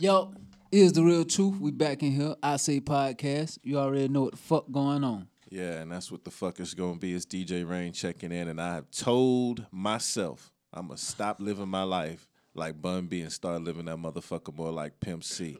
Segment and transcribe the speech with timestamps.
[0.00, 0.32] Yo,
[0.70, 1.58] is the real truth.
[1.58, 2.36] We back in here.
[2.40, 3.58] I say podcast.
[3.64, 5.26] You already know what the fuck going on.
[5.50, 7.14] Yeah, and that's what the fuck is gonna be.
[7.14, 11.82] It's DJ Rain checking in, and I have told myself I'm gonna stop living my
[11.82, 15.58] life like Bun B and start living that motherfucker more like Pimp C.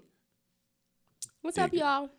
[1.43, 1.79] What's Dig up, it.
[1.81, 2.11] y'all?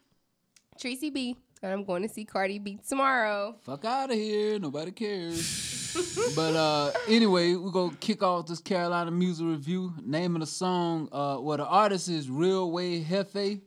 [0.77, 1.37] Tracy B.
[1.61, 3.55] And I'm going to see Cardi B tomorrow.
[3.63, 4.59] Fuck out of here.
[4.59, 5.77] Nobody cares.
[6.35, 9.93] but uh anyway, we're gonna kick off this Carolina music review.
[10.05, 13.61] Name of the song, uh well the artist is Real Way Hefe.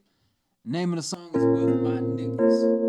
[0.65, 2.82] Name of the song is With My Niggas.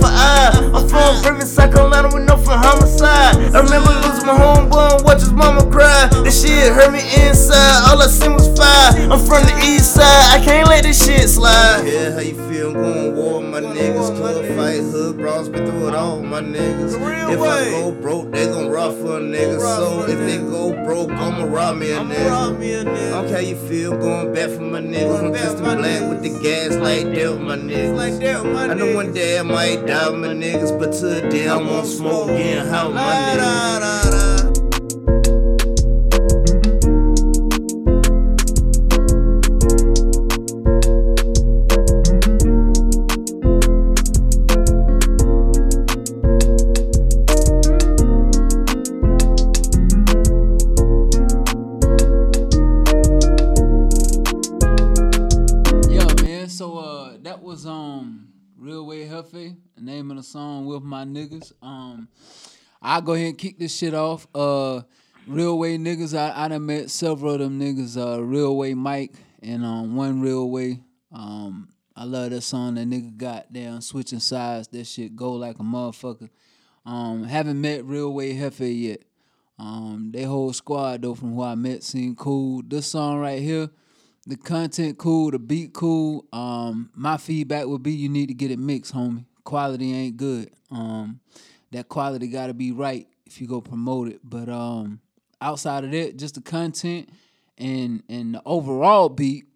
[0.00, 0.67] For eye.
[0.78, 3.34] I'm from River, South Carolina, with no for homicide.
[3.52, 6.08] I remember losing my homeboy and watch his mama cry.
[6.22, 9.10] This shit hurt me inside, all I seen was fire.
[9.10, 11.82] I'm from the east side, I can't let this shit slide.
[11.84, 12.68] Yeah, how you feel?
[12.68, 14.16] I'm going war with my niggas.
[14.18, 16.94] Club fight, hood brawls, been through it all my niggas.
[17.28, 19.60] If I go broke, they gon' rob for a nigga.
[19.60, 22.30] So if they go broke, I'ma rob me a nigga.
[22.30, 25.24] I don't care how you feel, going back for my niggas.
[25.24, 27.98] I'm just black with the gas like that with my niggas.
[28.68, 32.28] I know one day I might die with my niggas, but today I'm on smoke
[32.66, 34.57] high with my.
[60.18, 61.52] The song with my niggas.
[61.62, 62.08] Um
[62.82, 64.26] I'll go ahead and kick this shit off.
[64.34, 64.82] Uh
[65.28, 69.14] Real Way niggas, I, I done met several of them niggas, uh Real Way Mike
[69.42, 70.80] and um one Real Way.
[71.12, 74.66] Um I love that song that nigga got down switching sides.
[74.68, 76.30] That shit go like a motherfucker.
[76.84, 79.02] Um haven't met Real Way Hefe yet.
[79.56, 82.62] Um they whole squad though from who I met seem cool.
[82.66, 83.70] This song right here,
[84.26, 86.26] the content cool, the beat cool.
[86.32, 89.24] Um, my feedback would be you need to get it mixed, homie.
[89.52, 90.50] Quality ain't good.
[90.70, 91.20] Um,
[91.72, 94.20] that quality got to be right if you go promote it.
[94.22, 95.00] But um,
[95.40, 97.08] outside of that, just the content
[97.56, 99.46] and and the overall beat,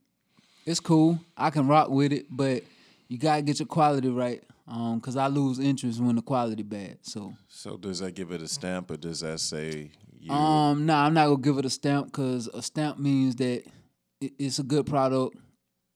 [0.64, 1.18] it's cool.
[1.36, 2.62] I can rock with it, but
[3.08, 4.42] you gotta get your quality right.
[4.66, 6.96] Um, cause I lose interest when the quality bad.
[7.02, 10.32] So So does that give it a stamp, or does that say you?
[10.32, 13.62] um, nah, I'm not gonna give it a stamp because a stamp means that
[14.22, 15.36] it- it's a good product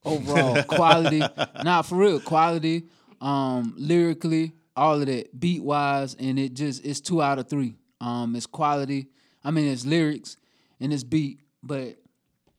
[0.05, 0.63] overall.
[0.69, 1.27] quality,
[1.65, 2.85] nah, for real, quality,
[3.21, 7.77] um, lyrically, all of that, beat wise, and it just it's two out of three.
[8.01, 9.09] Um, it's quality.
[9.43, 10.37] I mean, it's lyrics
[10.81, 11.97] and it's beat, but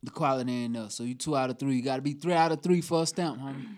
[0.02, 0.92] the quality ain't enough.
[0.92, 1.76] So you two out of three.
[1.76, 3.76] You gotta be three out of three for a stamp, homie.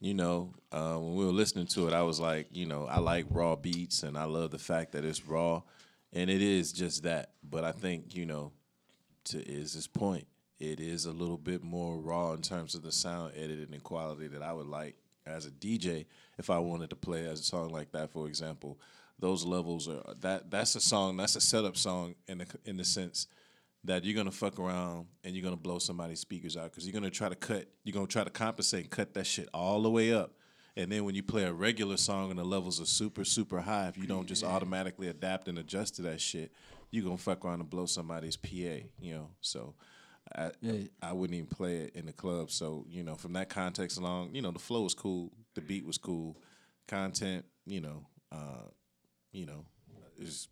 [0.00, 2.98] you know, uh, when we were listening to it, I was like, you know, I
[2.98, 5.62] like raw beats and I love the fact that it's raw,
[6.12, 7.30] and it is just that.
[7.42, 8.52] But I think, you know,
[9.24, 10.26] to is this point,
[10.58, 14.28] it is a little bit more raw in terms of the sound editing and quality
[14.28, 14.96] that I would like
[15.30, 16.06] as a DJ
[16.38, 18.78] if I wanted to play as a song like that, for example.
[19.18, 22.84] Those levels are that that's a song, that's a setup song in the in the
[22.84, 23.26] sense
[23.84, 27.10] that you're gonna fuck around and you're gonna blow somebody's speakers out because you're gonna
[27.10, 30.12] try to cut, you're gonna try to compensate, and cut that shit all the way
[30.12, 30.32] up.
[30.76, 33.88] And then when you play a regular song and the levels are super, super high,
[33.88, 36.52] if you don't just automatically adapt and adjust to that shit,
[36.90, 39.30] you're gonna fuck around and blow somebody's PA, you know.
[39.40, 39.74] So
[40.34, 40.84] I Yeah.
[41.02, 42.50] I wouldn't even play it in the club.
[42.50, 45.84] So, you know, from that context along, you know, the flow was cool, the beat
[45.84, 46.36] was cool,
[46.86, 48.68] content, you know, uh,
[49.32, 49.64] you know,
[50.16, 50.48] is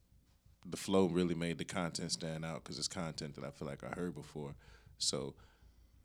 [0.67, 3.85] the flow really made the content stand out because it's content that I feel like
[3.85, 4.55] I heard before.
[4.99, 5.35] So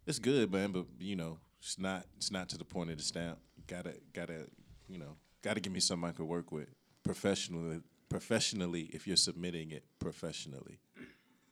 [0.05, 0.71] it's good, man.
[0.71, 3.39] But you know, it's not it's not to the point of the stamp.
[3.67, 4.47] Gotta gotta
[4.87, 6.67] you know gotta give me something I could work with
[7.03, 7.81] professionally.
[8.09, 10.79] Professionally, if you're submitting it professionally.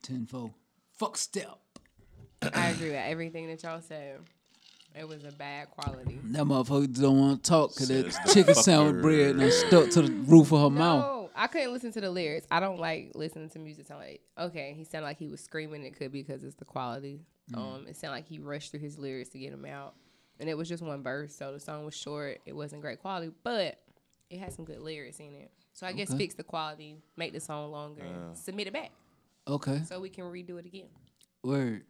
[0.04, 0.52] Tenfold.
[0.92, 1.61] Fuck step.
[2.42, 4.20] I agree with everything that y'all said.
[4.94, 6.20] It was a bad quality.
[6.24, 9.02] That motherfucker don't want to talk because that the chicken sandwich fucker.
[9.02, 11.04] bread done stuck to the roof of her mouth.
[11.06, 12.46] No, I couldn't listen to the lyrics.
[12.52, 13.88] I don't like listening to music.
[13.88, 15.84] Sound like okay, he sounded like he was screaming.
[15.86, 17.22] It could be because it's the quality.
[17.54, 17.58] Mm.
[17.58, 19.94] Um, it sounded like he rushed through his lyrics to get them out,
[20.40, 22.40] and it was just one verse, so the song was short.
[22.46, 23.78] It wasn't great quality, but
[24.30, 25.52] it had some good lyrics in it.
[25.74, 28.92] So I guess fix the quality, make the song longer, and submit it back
[29.48, 29.84] Okay.
[29.88, 30.88] so we can redo it again.
[31.44, 31.86] Word.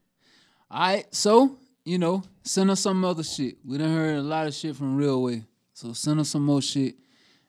[0.72, 1.06] All right.
[1.14, 3.58] So, you know, send us some other shit.
[3.66, 5.44] We done heard a lot of shit from Real Way.
[5.74, 6.96] So send us some more shit.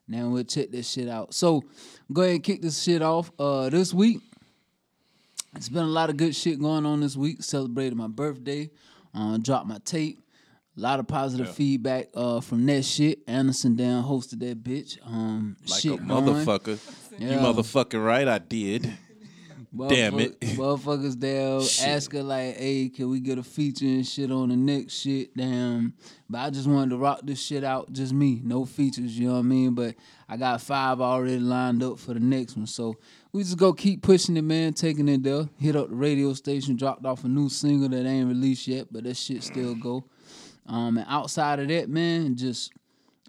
[0.09, 1.33] Now we'll check this shit out.
[1.33, 1.63] So
[2.13, 3.31] go ahead and kick this shit off.
[3.39, 4.21] Uh this week.
[5.55, 7.43] It's been a lot of good shit going on this week.
[7.43, 8.71] Celebrated my birthday.
[9.15, 10.19] Uh, dropped my tape.
[10.79, 13.19] A lot of positive feedback uh, from that shit.
[13.27, 14.97] Anderson down hosted that bitch.
[15.07, 16.79] Um, Like shit a motherfucker.
[17.19, 17.37] You Yeah.
[17.41, 18.91] motherfucking right, I did.
[19.75, 20.39] Damn it.
[20.41, 21.89] Motherfuckers there Shit.
[21.89, 25.35] asking like, hey, can we get a feature and shit on the next shit?
[25.37, 25.95] Damn.
[26.29, 28.41] But I just wanted to rock this shit out, just me.
[28.45, 29.75] No features, you know what I mean?
[29.75, 29.95] But
[30.29, 32.67] I got five already lined up for the next one.
[32.67, 32.97] So
[33.33, 35.49] we just go keep pushing it, man, taking it there.
[35.59, 39.05] Hit up the radio station, dropped off a new single that ain't released yet, but
[39.05, 40.05] that shit still go.
[40.67, 42.73] Um, and outside of that, man, just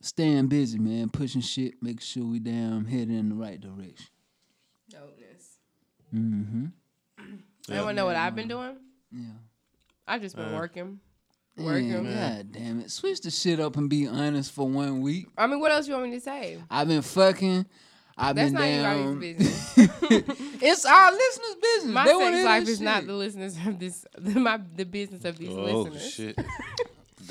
[0.01, 4.07] staying busy, man, pushing shit, making sure we damn headed in the right direction.
[6.13, 6.71] Dopeness.
[7.19, 7.35] Mm-hmm.
[7.71, 8.75] Anyone know what I've been doing?
[9.11, 9.25] Yeah.
[10.07, 10.43] I've just Uh.
[10.43, 10.99] been working.
[11.55, 12.03] Yeah, Working.
[12.13, 12.89] God damn it.
[12.89, 15.27] Switch the shit up and be honest for one week.
[15.37, 16.57] I mean, what else you want me to say?
[16.69, 17.67] I've been fucking.
[18.17, 19.01] I've That's been not down.
[19.23, 19.73] anybody's business.
[20.61, 21.93] it's our listeners' business.
[21.93, 24.85] My They sex hear life this is not the listeners of this, the, my the
[24.85, 26.11] business of these Oh listeners.
[26.13, 26.39] shit!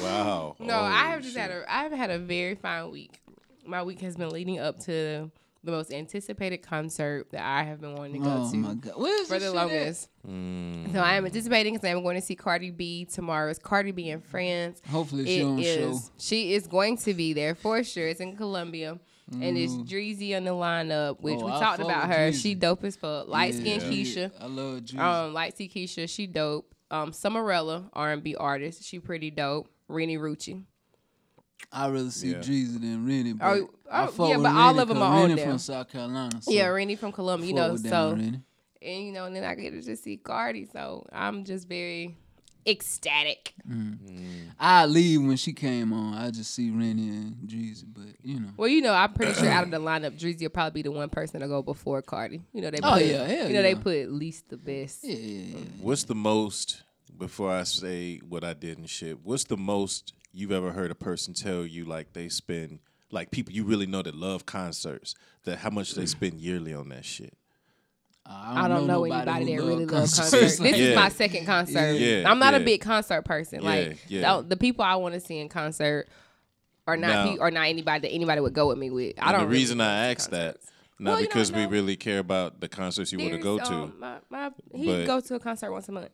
[0.00, 0.56] Wow.
[0.58, 1.43] No, Oh, I have just shit.
[1.43, 3.20] had a I've had a very fine week.
[3.67, 5.31] My week has been leading up to
[5.64, 8.94] the most anticipated concert that I have been wanting to go Oh to my god.
[8.96, 10.08] Where's for the longest.
[10.28, 10.92] Mm.
[10.92, 13.48] So I am anticipating because I'm going to see Cardi B tomorrow.
[13.50, 14.80] It's Cardi B in France.
[14.90, 15.98] Hopefully she on show.
[16.18, 18.08] She is going to be there for sure.
[18.08, 18.98] It's in Columbia.
[19.30, 21.42] And it's Dreezy on the lineup, which Mm.
[21.42, 22.30] Oh, we I talked about her.
[22.30, 22.42] Dreezy.
[22.42, 23.28] She dope as fuck.
[23.28, 23.86] Light skin Yeah.
[23.88, 24.30] Keisha.
[24.38, 24.98] I love Dreezy.
[24.98, 26.74] Um, light skin Keisha, she dope.
[26.90, 29.70] Um, Summerella, R and B artist, she pretty dope.
[29.88, 30.64] Renni Rucci.
[31.70, 32.38] I really see Yeah.
[32.38, 33.32] Dreezy than Renni.
[33.32, 35.12] Oh, but Oh, I oh, fuck yeah, with but all Renni of 'em 'cause are
[35.16, 35.46] on Renni there.
[35.46, 36.42] from South Carolina.
[36.42, 37.76] So yeah, Renni from Columbia, you know.
[37.76, 38.42] So Renni.
[38.82, 42.16] and you know, and then I get to just see Cardi, so I'm just very
[42.66, 43.54] ecstatic.
[43.68, 43.98] Mm.
[44.58, 46.14] I leave when she came on.
[46.14, 48.50] I just see Renni and Dreezy, but you know.
[48.56, 50.92] Well, you know, I'm pretty sure out of the lineup, Dreezy will probably be the
[50.92, 52.40] one person to go before Cardi.
[52.52, 54.56] You know, they oh, put, Oh, yeah, hell you know, they put at least the
[54.56, 55.00] best.
[55.04, 55.64] Yeah, yeah, yeah.
[55.80, 56.82] What's the most?
[57.18, 60.94] Before I say what I did and shit, what's the most you've ever heard a
[60.94, 62.79] person tell you like they spend
[63.11, 65.14] like people you really know that love concerts
[65.44, 67.34] that how much they spend yearly on that shit?
[68.25, 70.61] I don't know, nobody anybody who that really love loves concerts concerts.
[70.61, 71.93] like This is my second concert.
[71.94, 73.62] Yeah, I'm not a big concert person.
[73.62, 74.37] Yeah, like yeah.
[74.37, 76.08] The, the people I want to see in concert
[76.87, 79.14] are not Now- pe- are not anybody that anybody would go with me with.
[79.19, 79.43] I don't.
[79.43, 80.56] the really reason go I to asked that,
[81.00, 83.44] not Well, you don't because we really care about the concerts you want to There's,
[83.44, 83.73] go to.
[83.75, 86.11] um, my, my, he but- go to a concert once a month.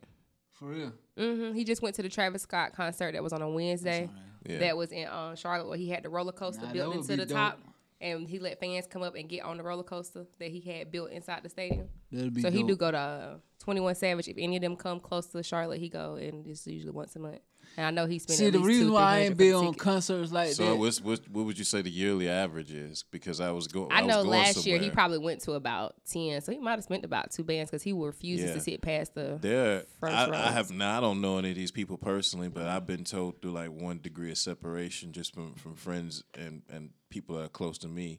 [0.58, 0.92] For real.
[1.16, 4.08] hmm He just went to the Travis Scott concert that was on a Wednesday.
[4.46, 4.58] Yeah.
[4.58, 7.26] That was in um, Charlotte where he had the roller coaster Nah, built into the
[7.26, 7.36] dope.
[7.36, 7.60] top.
[8.00, 10.92] And he let fans come up and get on the roller coaster that he had
[10.92, 11.88] built inside the stadium.
[12.12, 12.68] That'd be So he dope.
[12.68, 14.28] do go to uh, Twenty One Savage.
[14.28, 17.18] If any of them come close to Charlotte, he go, and it's usually once a
[17.18, 17.40] month.
[17.76, 18.38] And I know he spent.
[18.40, 19.78] See, at the reason why I ain't been on ticket.
[19.78, 20.76] concerts like So that.
[20.76, 23.04] what's, what what would you say the yearly average is?
[23.10, 23.92] Because I was going.
[23.92, 26.72] I was know going last year he probably went to about ten, so he might
[26.72, 28.54] have spent about two bands because he refuses Yeah.
[28.54, 29.38] to sit past the.
[29.40, 30.98] There, First I, I have now.
[30.98, 34.00] I don't know any of these people personally, but I've been told through like one
[34.00, 38.18] degree of separation, just from from friends and and people that are close to me,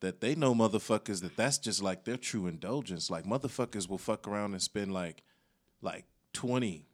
[0.00, 3.10] that they know motherfuckers that that's just like their true indulgence.
[3.10, 5.22] Like motherfuckers will fuck around and spend like
[5.82, 6.86] like twenty.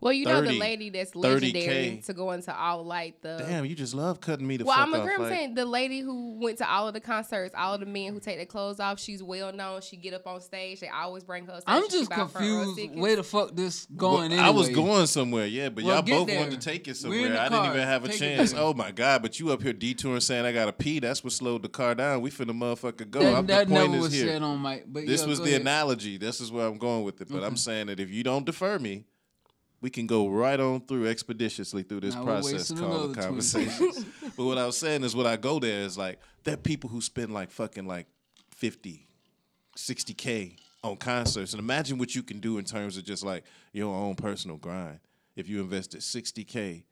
[0.00, 1.20] Well, you know the lady that's 30K.
[1.22, 3.36] legendary to go into all like the.
[3.46, 5.00] Damn, you just love cutting me the Well, fuck I'm off.
[5.02, 5.14] agree.
[5.14, 7.86] I'm like- saying the lady who went to all of the concerts, all of the
[7.86, 9.82] men who take their clothes off, she's well known.
[9.82, 10.80] She get up on stage.
[10.80, 11.60] They always bring her.
[11.66, 11.92] I'm stage.
[11.92, 12.98] She just buy front row confused.
[12.98, 14.32] Where the fuck this Well, going?
[14.38, 16.38] I was going somewhere, yeah, but Well, y'all both there.
[16.40, 17.28] wanted to take it somewhere.
[17.28, 18.54] the I didn't even have a Take chance.
[18.56, 19.20] Oh my god!
[19.22, 20.98] But you up here detouring saying I gotta pee.
[21.00, 22.22] That's what slowed the car down.
[22.22, 23.20] We finna motherfucker go.
[23.20, 24.26] That, I'm, that the point never is was here.
[24.28, 24.84] said on mic.
[24.86, 25.60] But This yeah, was the ahead.
[25.60, 26.16] analogy.
[26.16, 27.28] This is where I'm going with it.
[27.30, 29.04] But I'm saying that if you don't defer me,
[29.80, 33.90] we can go right on through expeditiously through this Now process called a conversation.
[34.36, 36.90] but what I was saying is, when I go there is like there are people
[36.90, 38.06] who spend like fucking like
[38.50, 39.06] 50,
[39.76, 43.44] 60 k on concerts, and imagine what you can do in terms of just like
[43.72, 45.00] your own personal grind.
[45.36, 46.84] if you invested 60k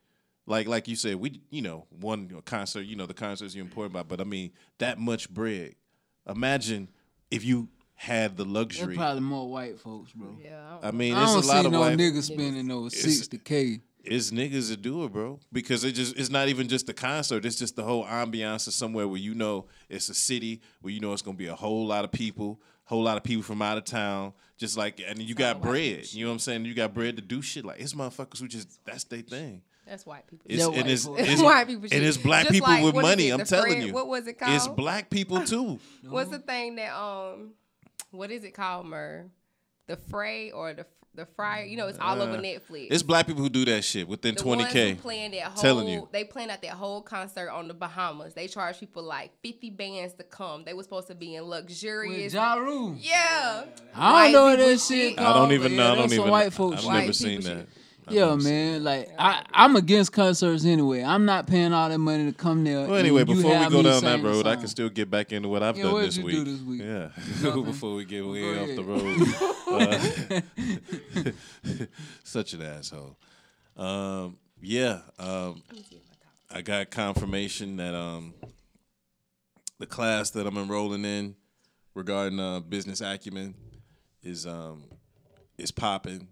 [0.47, 3.95] like like you said we you know one concert you know the concerts you're important
[3.95, 5.75] about but i mean that much bread
[6.27, 6.89] imagine
[7.31, 7.69] if you
[8.01, 10.39] had the That's luxury probably more white folks, bro.
[10.41, 10.79] Yeah.
[10.83, 12.91] I i mean I there's don't a lot see of no white niggas spending over
[12.91, 13.81] sixty k.
[14.05, 15.41] it's niggas that do it, bro.
[15.53, 17.45] Because it just it's not even just the concert.
[17.45, 21.01] It's just the whole ambiance of somewhere where you know it's a city where you
[21.01, 23.79] know it's gonna be a whole lot of people, whole lot of people from out
[23.79, 24.33] of town.
[24.59, 26.13] Just like and you got bread.
[26.13, 26.65] You know what I'm saying?
[26.67, 27.65] You got bread to do shit.
[27.65, 29.63] Like it's motherfuckers who just that's their thing.
[29.89, 30.47] That's white people.
[30.49, 31.21] It's, Yeah, and white it's, folks.
[31.23, 33.29] it's, white people and it's black Just people like, with money.
[33.29, 33.93] it, I'm the telling friend- you.
[33.95, 34.53] What was it called?
[34.55, 35.81] It's black people too.
[36.07, 37.53] What's the thing that um,
[38.11, 39.27] what is it called, Mer?
[39.87, 41.65] The fray or the the fryer?
[41.65, 42.89] You know, it's all over Uh, Netflix.
[42.93, 44.91] It's black people who do that shit within 20k.
[44.91, 46.09] ones playing that whole, Telling you.
[46.13, 48.35] they planned out that whole concert on the Bahamas.
[48.35, 50.65] They charged people like fifty bands to come.
[50.65, 52.35] They were supposed to be in With luxurious.
[52.35, 52.95] Ja Rule.
[53.01, 53.65] yeah,
[53.95, 55.19] I don't know people that shit.
[55.19, 55.87] I don't even know.
[55.87, 56.31] yeah, I don't even.
[56.31, 56.93] white folks I've shit.
[56.93, 57.57] never White seen that.
[57.57, 57.69] shit.
[58.11, 58.85] Yeah, man.
[58.85, 61.03] Like I, I'm against concerts anyway.
[61.03, 62.87] I'm not paying all that money to come there.
[62.87, 65.63] Well, anyway, before we go down that road, I can still get back into what
[65.63, 66.45] I've Yeah, done what this week.
[66.45, 66.83] this week?
[66.83, 67.11] Yeah,
[67.63, 69.45] before we get way off the road.
[69.69, 69.99] Uh,
[72.25, 73.19] such an asshole.
[73.77, 75.63] Um, yeah, um,
[76.51, 78.33] I got confirmation that um,
[79.79, 81.37] the class that I'm enrolling in
[81.95, 83.55] regarding uh, business acumen
[84.23, 84.85] is um,
[85.59, 86.29] is popping.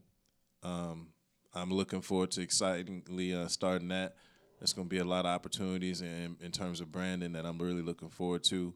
[0.63, 1.09] Um,
[1.57, 4.17] I'm looking forward to excitingly uh, starting that.
[4.59, 7.59] There's going to be a lot of opportunities in, in terms of branding that I'm
[7.59, 8.75] really looking forward to.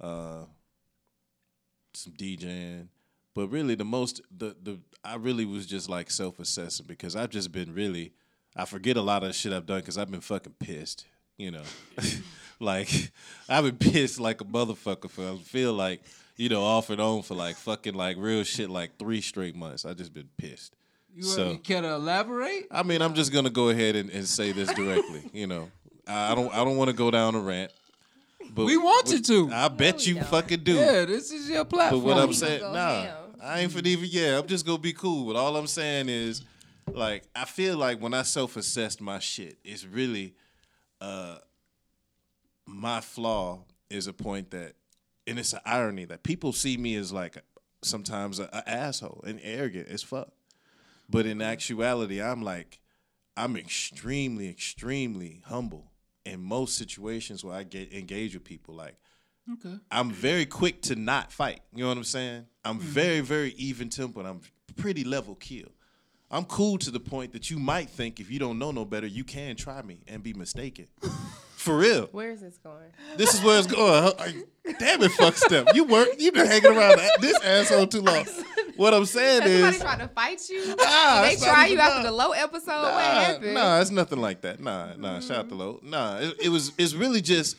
[0.00, 0.44] Uh,
[1.94, 2.88] some DJing,
[3.34, 7.30] but really the most the the I really was just like self assessing because I've
[7.30, 8.12] just been really
[8.56, 11.62] I forget a lot of shit I've done because I've been fucking pissed, you know,
[12.60, 13.12] like
[13.48, 16.02] I've been pissed like a motherfucker for I feel like
[16.36, 19.84] you know off and on for like fucking like real shit like three straight months.
[19.84, 20.76] I just been pissed.
[21.14, 22.66] You, so you care to elaborate?
[22.70, 25.22] I mean, I'm just gonna go ahead and, and say this directly.
[25.32, 25.70] You know,
[26.06, 27.72] I I don't I don't want to go down a rant.
[28.54, 29.50] But We want you to.
[29.52, 30.26] I bet we you don't.
[30.26, 30.74] fucking do.
[30.74, 32.02] Yeah, this is your platform.
[32.02, 33.16] But what I'm saying, go nah, ham.
[33.42, 34.08] I ain't for even.
[34.10, 35.26] Yeah, I'm just gonna be cool.
[35.32, 36.42] But all I'm saying is,
[36.92, 40.34] like, I feel like when I self-assessed my shit, it's really,
[41.00, 41.36] uh,
[42.66, 44.74] my flaw is a point that,
[45.26, 47.38] and it's an irony that people see me as like
[47.82, 50.28] sometimes a, a asshole and arrogant as fuck,
[51.12, 52.80] but in actuality, I'm like,
[53.36, 55.92] I'm extremely, extremely humble
[56.24, 58.96] in most situations where I get engage with people, like.
[59.52, 59.76] okay.
[59.90, 61.60] I'm very quick to not fight.
[61.74, 62.46] You know what I'm saying?
[62.64, 62.86] I'm mm-hmm.
[62.86, 64.24] very, very even tempered.
[64.24, 64.40] I'm
[64.76, 65.68] pretty level kill.
[66.32, 69.06] I'm cool to the point that you might think if you don't know no better,
[69.06, 70.86] you can try me and be mistaken.
[71.56, 72.06] For real.
[72.10, 72.90] Where is this going?
[73.16, 74.12] This is where it's going.
[74.18, 74.34] Like,
[74.80, 75.68] Damn it, fuck step.
[75.74, 76.08] You work.
[76.18, 78.24] You've been hanging around this asshole too long.
[78.76, 80.66] What I'm saying Has somebody is, tried to fight you?
[80.74, 82.66] Nah, they try you even- after the low episode?
[82.82, 83.54] what Nah, happened?
[83.54, 84.58] Nah, it's nothing like that.
[84.58, 85.20] Nah, nah.
[85.20, 85.78] Shout out to Low.
[85.84, 86.72] Nah, it, it was.
[86.78, 87.56] It's really just.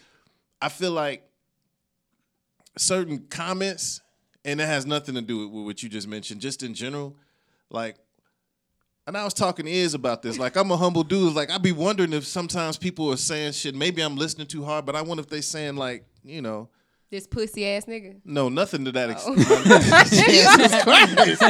[0.61, 1.23] I feel like
[2.77, 4.01] certain comments,
[4.43, 6.41] and it has nothing to do with what you just mentioned.
[6.41, 7.15] Just in general,
[7.69, 7.95] like.
[9.05, 10.37] And I was talking to Iz about this.
[10.39, 11.33] Like, I'm a humble dude.
[11.33, 13.75] Like, I'd be wondering if sometimes people are saying shit.
[13.75, 16.69] Maybe I'm listening too hard, but I wonder if they saying like, you know,
[17.11, 18.21] This pussy ass nigga.
[18.23, 19.33] no, nothing to that Oh.
[19.33, 20.09] extent.
[20.29, 21.41] Jesus Christ.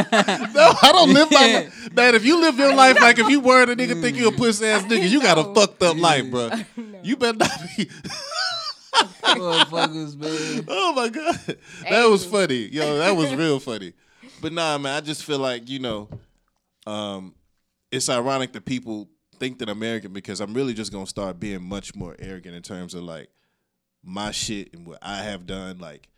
[0.55, 2.15] No, I don't live my man.
[2.15, 4.65] If you live your life like if you were a nigga think you a pussy
[4.65, 6.50] ass nigga, you got a fucked up life, bro.
[7.03, 7.86] You better not be.
[9.24, 10.65] Motherfuckers, man.
[10.69, 11.57] Oh my god,
[11.89, 12.98] that was funny, yo.
[12.98, 13.93] That was real funny.
[14.41, 16.10] But nah, man, I just feel like you know,
[16.86, 17.33] um,
[17.93, 19.07] it's ironic that people
[19.38, 22.63] think that I'm arrogant because I'm really just gonna start being much more arrogant in
[22.63, 23.29] terms of like
[24.03, 25.77] my shit and what I have done.
[25.77, 26.09] Like,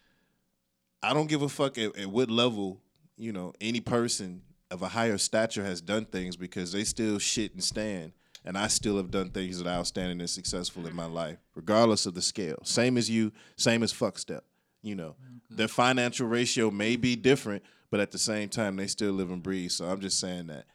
[1.04, 2.82] I don't give a fuck at, at what level
[3.18, 4.42] you know any person
[4.72, 8.14] of a higher stature has done things because they still shit and stand.
[8.46, 12.06] And I still have done things that are outstanding and successful in my life, regardless
[12.06, 12.60] of the scale.
[12.64, 14.46] Same as you, same as fuck step.
[14.84, 15.16] You know,
[15.50, 19.42] their financial ratio may be different, but at the same time, they still live and
[19.42, 19.72] breathe.
[19.72, 20.66] So I'm just saying that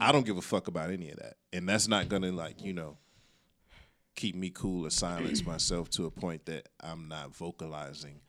[0.00, 2.72] I don't give a fuck about any of that, and that's not gonna like you
[2.72, 2.96] know
[4.16, 8.20] keep me cool or silence myself to a point that I'm not vocalizing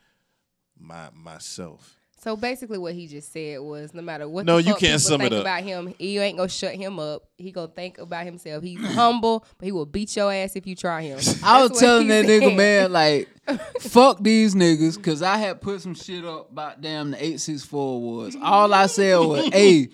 [0.80, 1.98] my myself.
[2.24, 5.02] So basically, what he just said was, no matter what No, the you fuck can't
[5.02, 5.42] people sum it up.
[5.42, 7.24] about him, you ain't gonna shut him up.
[7.36, 8.64] He gonna think about himself.
[8.64, 11.18] He's humble, but he will beat your ass if you try him.
[11.44, 13.28] I was telling he that nigga, man, like,
[13.80, 18.38] fuck these niggas, because I had put some shit up about damn the 864 awards.
[18.40, 19.90] All I said was, hey,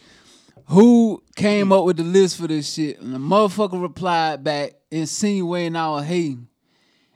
[0.67, 2.99] who came up with the list for this shit?
[2.99, 6.47] And the motherfucker replied back, insinuating I was hating.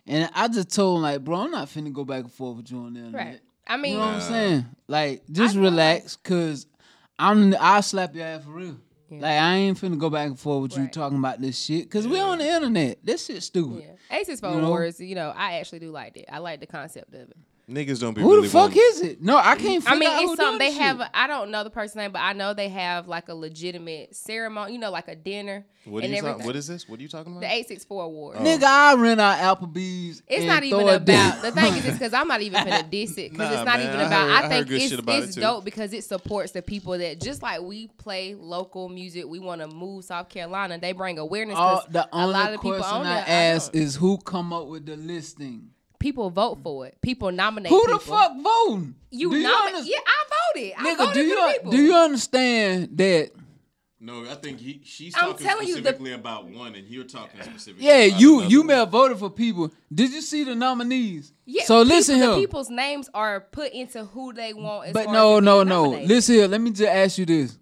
[0.08, 2.72] And I just told him, like, bro, I'm not finna go back and forth with
[2.72, 3.13] you on that.
[3.15, 3.39] Right.
[3.67, 4.65] I mean, You know what I'm saying?
[4.88, 6.65] Like, just feel relax, cause
[7.17, 8.77] I'm I'll slap your ass for real.
[9.20, 12.08] Like I ain't finna go back and forth with you talking about this shit because
[12.08, 13.00] we on the internet.
[13.03, 13.84] This shit stupid.
[13.84, 14.17] Yeah.
[14.17, 14.70] Aces for You know?
[14.70, 16.25] Wars, you know, I actually do like it.
[16.31, 17.38] I like the concept of it.
[17.71, 19.21] Niggas don't be Who really the fuck wanting- is it?
[19.21, 19.81] No, I can't.
[19.89, 20.97] I mean, out it's something they have.
[20.99, 21.07] shit.
[21.13, 24.73] I don't know the person's name, but I know they have like a legitimate ceremony.
[24.73, 26.89] You know, like a dinner What, are and you talk- what is this?
[26.89, 27.41] What are you talking about?
[27.41, 28.35] the eight six four award?
[28.39, 28.43] Oh.
[28.43, 30.21] Nigga, I rent out Applebee's.
[30.27, 32.83] It's and not even a about the thing is it's because I'm not even gonna
[32.83, 34.21] diss it because Nah, it's not man, even I about.
[34.27, 35.41] heard- I, I think good it's about it's too.
[35.41, 39.25] dope because it supports the people that just like we play local music.
[39.27, 40.77] We want to move South Carolina.
[40.77, 41.55] They bring awareness.
[41.57, 44.67] All, 'cause the a only lot of question on I ask is who come up
[44.67, 45.69] with the listing?
[46.01, 46.98] People vote for it.
[47.01, 47.70] People nominate.
[47.70, 47.98] Who people.
[48.00, 48.96] the fuck voting?
[49.12, 49.81] You Do nominate?
[49.84, 50.74] underst- Yeah, I voted.
[50.77, 51.72] I Nigga, voted do for you the people.
[51.72, 53.31] do you understand that?
[54.03, 57.03] No, I think he, she's I'm talking telling you, the- specifically about one, and you're
[57.03, 57.86] talking specifically.
[57.86, 58.67] Yeah, about you you one.
[58.67, 59.72] may have voted for people.
[59.93, 61.31] Did you see the nominees?
[61.46, 62.36] Yeah, So people- listen the here.
[62.36, 64.88] people's names are put into who they want.
[64.88, 65.84] As But far no, as no, no.
[65.84, 66.10] nominated.
[66.10, 66.48] Listen here.
[66.48, 67.58] Let me just ask you this.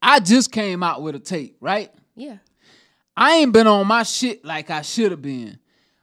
[0.00, 1.92] I just came out with a tape, right?
[2.14, 2.36] Yeah.
[3.16, 5.58] I ain't been on my shit like I should have been.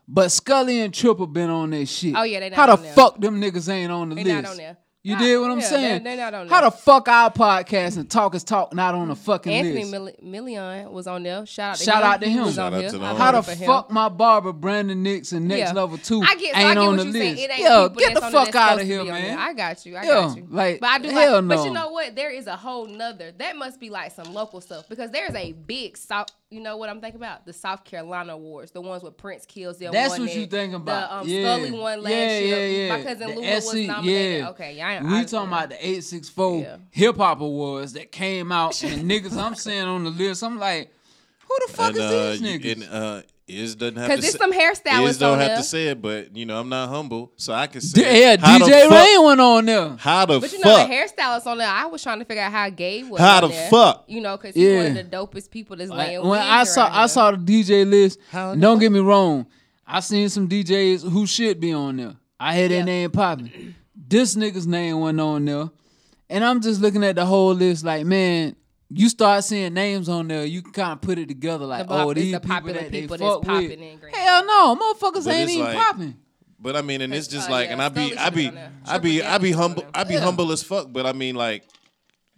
[0.08, 2.14] But Scully and Triple been on their shit.
[2.16, 2.94] Oh, yeah, they not How the on there.
[2.94, 4.36] fuck them niggas ain't on the They list?
[4.44, 4.78] not on there.
[5.04, 6.04] You Nah, did what I'm yeah, saying?
[6.04, 6.56] they- they not on there.
[6.58, 9.92] How the fuck our podcast and Talk is Talk not on the fucking Anthony list?
[9.92, 11.46] Mill- Million was on there.
[11.46, 12.04] Shout out to Shout him.
[12.10, 12.46] out to He him.
[12.46, 13.68] was Shout on out to the How the voted him.
[13.68, 15.74] fuck my barber Brandon Nix and Next Yeah.
[15.74, 17.24] Level Two I get, ain't I get on what the you're list?
[17.24, 17.38] saying.
[17.38, 19.22] It ain't Yo, people get the that's fuck out of here, man.
[19.22, 19.38] there.
[19.38, 19.96] I got you.
[19.96, 20.48] I Yo, got you.
[20.50, 21.58] like, but I do hell like.
[21.60, 22.16] But you know what?
[22.16, 23.32] There is a whole nother.
[23.38, 26.30] That must be like some local stuff because there's a big South.
[26.56, 27.46] You know what I'm thinking about?
[27.46, 29.92] The South Carolina Awards, the ones with Prince kills them.
[29.92, 30.40] That's won what it.
[30.40, 31.10] you thinking about.
[31.10, 31.56] The um, yeah.
[31.58, 32.58] Scully one last yeah, year.
[32.58, 32.98] Yeah, yeah.
[32.98, 34.40] My cousin The Lula was nominated.
[34.40, 34.50] Yeah.
[34.52, 34.88] Okay, yeah.
[34.88, 36.78] I, We I, talking about the 864 Yeah.
[36.92, 40.44] hip hop awards that came out and niggas I'm saying on the list.
[40.44, 40.94] I'm like,
[41.46, 42.72] who the fuck And, is uh, these niggas?
[42.72, 45.48] and, uh, Iz doesn't have to because there's say, some Iz hairstylists don't on have
[45.50, 45.58] there.
[45.58, 48.22] to say it, but you know I'm not humble, so I can D- say.
[48.22, 48.40] yeah, it.
[48.40, 49.96] How the DJ fuck- Rain went on there.
[50.00, 50.88] How the But you know fuck?
[50.90, 51.68] the hairstylist on there.
[51.70, 53.22] I was trying to figure out how gay was.
[53.22, 53.70] How on the there.
[53.70, 54.04] fuck?
[54.08, 55.00] You know, because he's one Yeah.
[55.00, 56.22] of the dopest people that's Like, laying.
[56.22, 57.08] when wigs I saw around I here.
[57.08, 59.46] saw the DJ list, How and the don't get me wrong,
[59.86, 62.15] I seen some DJs who should be on there.
[62.39, 62.86] I had their Yeah.
[62.86, 63.76] name popping.
[63.96, 65.69] This nigga's name went on there.
[66.32, 68.56] And I'm just looking at the whole list like, man,
[68.97, 71.88] you start seeing names on there, you can kind of put it together like, The
[71.89, 73.47] pop- oh, these the people popular that they people that's fuck with.
[73.47, 76.15] popping in Green Hell no, motherfuckers But ain't even like- popping.
[76.58, 78.43] But I mean, and it's just uh, like, yeah, and I be, Scully I be,
[78.45, 78.71] should've done.
[78.88, 80.19] I be, I be humble, on I be Yeah.
[80.21, 80.88] humble as fuck.
[80.91, 81.63] But I mean, like,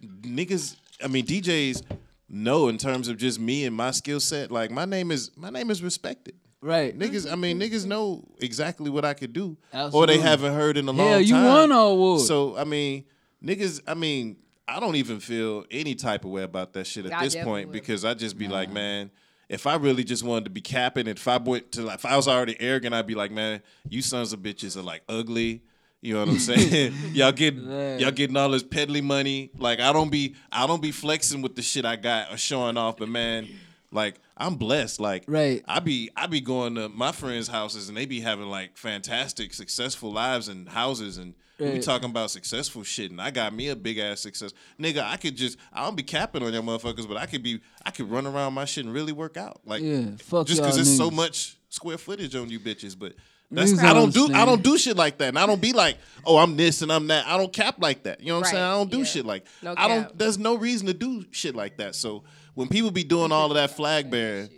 [0.02, 1.82] niggas, I mean, DJs
[2.28, 4.50] know in terms of just me and my skill set.
[4.50, 6.34] Like, my name is, my name is respected.
[6.60, 6.96] Right.
[6.98, 9.56] Niggas, I mean, niggas know exactly what I could do,
[9.92, 11.24] or they haven't heard in a long Hell, time.
[11.26, 12.22] you won an award.
[12.22, 13.04] So I mean,
[13.42, 14.36] niggas, I mean,
[14.68, 17.68] I don't even feel any type of way about that shit at I this point
[17.68, 17.72] would.
[17.72, 19.10] because I just be like, man,
[19.48, 22.28] if I really just wanted to be capping, if I went to if I was
[22.28, 25.62] already arrogant, I'd be like, man, you sons of bitches are like ugly.
[26.00, 26.94] You know what I'm saying?
[27.12, 27.98] y'all getting Man.
[27.98, 29.50] y'all getting all this peddly money.
[29.58, 32.76] Like I don't be I don't be flexing with the shit I got or showing
[32.76, 33.48] off, but man,
[33.90, 35.00] like I'm blessed.
[35.00, 35.64] Like Right.
[35.66, 39.54] I be I be going to my friends' houses and they be having like fantastic,
[39.54, 43.76] successful lives and houses and we talking about successful shit and I got me a
[43.76, 44.52] big ass success.
[44.80, 47.60] Nigga, I could just I don't be capping on your motherfuckers, but I could be
[47.84, 49.60] I could run around my shit and really work out.
[49.64, 53.14] Like Yeah, fuck just because it's so much square footage on you bitches, but
[53.50, 55.28] that's I don't don't do I don't do shit like that.
[55.28, 57.26] And I don't be like, oh, I'm this and I'm that.
[57.26, 58.20] I don't cap like that.
[58.20, 58.64] You know what I'm saying?
[58.64, 59.04] I don't do yeah.
[59.04, 61.94] shit like No I don't there's no reason to do shit like that.
[61.94, 64.50] So when people be doing all of that flag bearing,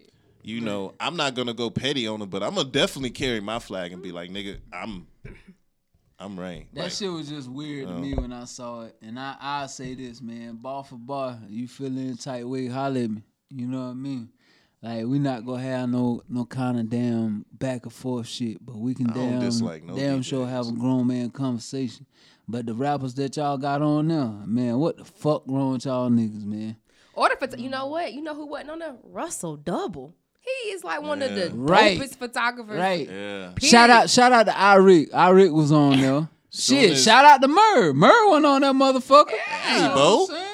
[0.43, 3.59] you know, I'm not gonna go petty on them, but I'm gonna definitely carry my
[3.59, 5.07] flag and be like, nigga, I'm
[6.21, 6.67] I'm Rain.
[6.75, 7.99] That Like, shit was just weird to Oh.
[7.99, 8.95] me when I saw it.
[9.01, 13.11] And I I say this, man, bar for bar, you feeling tight way, holler at
[13.11, 13.23] me.
[13.49, 14.29] You know what I mean?
[14.83, 18.77] Like we not gonna have no no kind of damn back and forth shit, but
[18.77, 22.07] we can I damn dislike no damn sure have a grown man conversation.
[22.47, 26.11] But the rappers that y'all got on there, man, what the fuck wrong with y'all
[26.11, 26.77] niggas, man?
[27.15, 28.13] Or if it's you know what?
[28.13, 28.97] You know who wasn't on there?
[29.05, 30.15] Russell Double.
[30.41, 31.53] He is like one of the Yeah.
[31.55, 31.99] Right.
[31.99, 32.79] dopest photographers.
[32.79, 33.09] Right.
[33.09, 33.53] yeah.
[33.61, 35.11] Shout out, shout out to Irick.
[35.13, 36.29] Irick was on there.
[36.53, 37.93] Shit, as- shout out to Murr.
[37.93, 39.31] Murr went on that motherfucker.
[39.31, 40.17] Hey, You know Bo.
[40.17, 40.47] what I'm saying?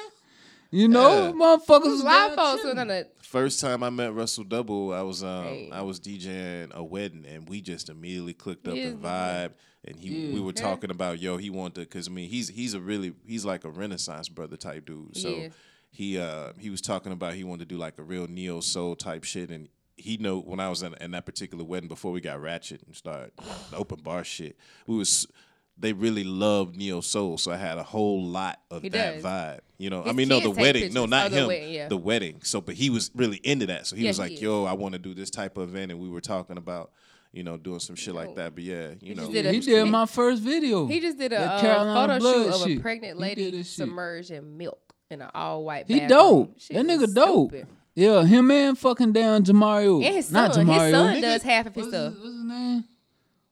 [0.69, 1.31] You know, Yeah.
[1.31, 2.77] motherfuckers Who's was live folks chilling.
[2.79, 3.13] on that?
[3.23, 5.69] First time I met Russell Double, I was um Hey.
[5.71, 9.51] I was DJing a wedding and we just immediately clicked up He and is vibe
[9.85, 12.73] and he we were talking about yo he wanted to because I mean he's he's
[12.73, 15.53] a really he's like a Renaissance brother type dude so is.
[15.89, 18.95] he uh he was talking about he wanted to do like a real neo soul
[18.95, 22.21] type shit and he know when I was in, in that particular wedding before we
[22.21, 23.31] got ratchet and started
[23.71, 24.55] the open bar shit
[24.85, 25.27] we was
[25.79, 29.23] they really loved neo soul so I had a whole lot of He that does.
[29.23, 31.87] vibe you know I mean no the wedding no not Oh, him wedding, yeah.
[31.87, 32.41] the wedding.
[32.43, 33.85] So, but he was really into that.
[33.87, 34.41] So he Yeah, was like, is.
[34.41, 36.91] "Yo, I want to do this type of event," and we were talking about,
[37.31, 38.55] you know, doing some shit like that.
[38.55, 40.87] But yeah, you know, just did a- he did my first video.
[40.87, 41.59] He just did a uh,
[41.93, 42.77] photo Blood shoot of shit.
[42.77, 43.85] a pregnant lady did this shit.
[43.87, 44.79] submerged in milk.
[45.11, 45.87] in an all white.
[45.87, 46.59] He dope.
[46.59, 47.51] Shit That nigga dope.
[47.51, 47.67] stupid.
[47.97, 50.05] Yeah, him and fucking down Jamario.
[50.05, 50.67] And his Not son.
[50.67, 52.13] His son does half of his What's stuff.
[52.13, 52.83] his, what's his name?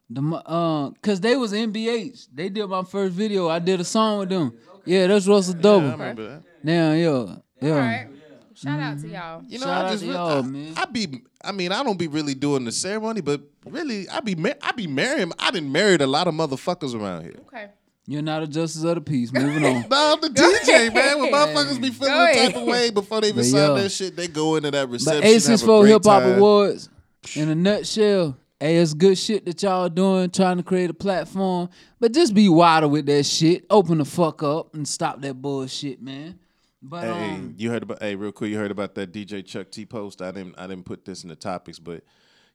[0.08, 2.27] The uh, cause they was NBH.
[2.31, 3.49] They did my first video.
[3.49, 4.55] I did a song with them.
[4.86, 5.89] Yeah, that's Russell I Double.
[5.89, 6.43] remember that.
[6.62, 7.71] Now, yeah, yeah.
[7.73, 8.08] All right.
[8.53, 9.43] Shout out to y'all.
[9.47, 10.73] You know, Shout I out just to y'all, I, man.
[10.77, 14.36] I be, I mean, I don't be really doing the ceremony, but really, I be,
[14.36, 15.31] ma- I be marrying.
[15.39, 17.34] I done married a lot of motherfuckers around here.
[17.47, 17.69] Okay.
[18.08, 19.32] You're not a justice of the peace.
[19.34, 19.86] Moving on.
[19.89, 21.20] No, I'm the DJ man.
[21.20, 22.56] When motherfuckers be feeling Go the type ahead.
[22.56, 23.76] of way before they even But sign yo.
[23.76, 25.22] that shit, they go into that reception.
[25.22, 26.24] But Aces for great Hip Hop.
[26.24, 26.89] Awards,
[27.36, 31.70] in a nutshell, hey, it's good shit that y'all doing, trying to create a platform.
[32.00, 33.65] But just be wider with that shit.
[33.72, 36.38] Open the fuck up and stop that bullshit, man.
[36.84, 38.04] But Hey, um, you heard about?
[38.04, 40.22] Hey, real quick, you heard about that DJ Chuck T post?
[40.22, 40.54] I didn't.
[40.60, 42.04] I didn't put this in the topics, but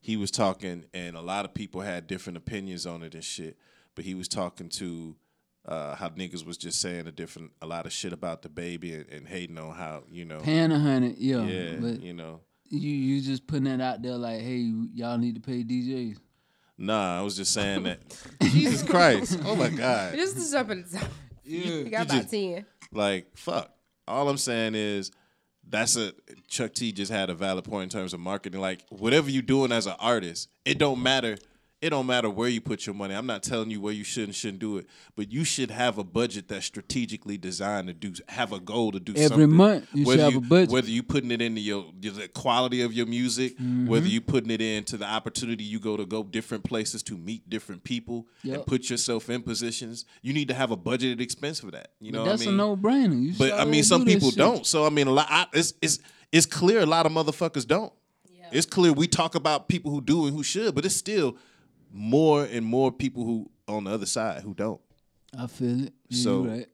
[0.01, 3.59] he was talking, and a lot of people had different opinions on it and shit.
[3.97, 5.17] But he was talking to
[5.67, 8.95] uh, how niggas was just saying a different, a lot of shit about the baby
[8.95, 11.43] and, and hating on how you know, paying a yeah.
[11.45, 12.41] yeah, But you know.
[12.69, 16.19] you you just putting that out there like, hey, y'all need to pay DJs.
[16.79, 18.01] Nah, I was just saying that.
[18.43, 19.39] Jesus Christ!
[19.45, 20.15] Oh my God!
[20.15, 21.09] Just to jump in the top.
[21.45, 21.65] Yeah.
[21.67, 22.65] You got about just- 10.
[22.93, 23.71] Like fuck.
[24.09, 25.13] All I'm saying is
[25.69, 26.13] that's a
[26.49, 28.61] Chuck T just had a valid point in terms of marketing.
[28.61, 31.37] Like whatever you're doing as an artist, it don't matter.
[31.83, 33.15] It don't matter where you put your money.
[33.15, 35.97] I'm not telling you where you should and shouldn't do it, but you should have
[35.97, 39.51] a budget that's strategically designed to do have a goal to do Every something.
[39.55, 40.71] month, you should whether have a budget.
[40.71, 43.87] Whether you putting it into your the quality of your music, Mm-hmm.
[43.87, 47.49] whether you putting it into the opportunity you go to go different places to meet
[47.49, 51.71] different people and put yourself in positions, you need to have a budgeted expense for
[51.71, 51.93] that.
[51.99, 52.61] You know, That's what I mean?
[52.61, 53.39] a no brainer.
[53.39, 54.67] But I mean, some do people don't.
[54.67, 55.29] So I mean, a lot.
[55.31, 55.99] I, it's it's
[56.31, 57.93] it's clear a lot of motherfuckers don't.
[58.53, 61.37] It's clear we talk about people who do and who should, but it's still
[61.93, 64.81] more and more people who on the other side who don't.
[65.37, 65.93] I feel it.
[66.09, 66.67] Yeah, So- right.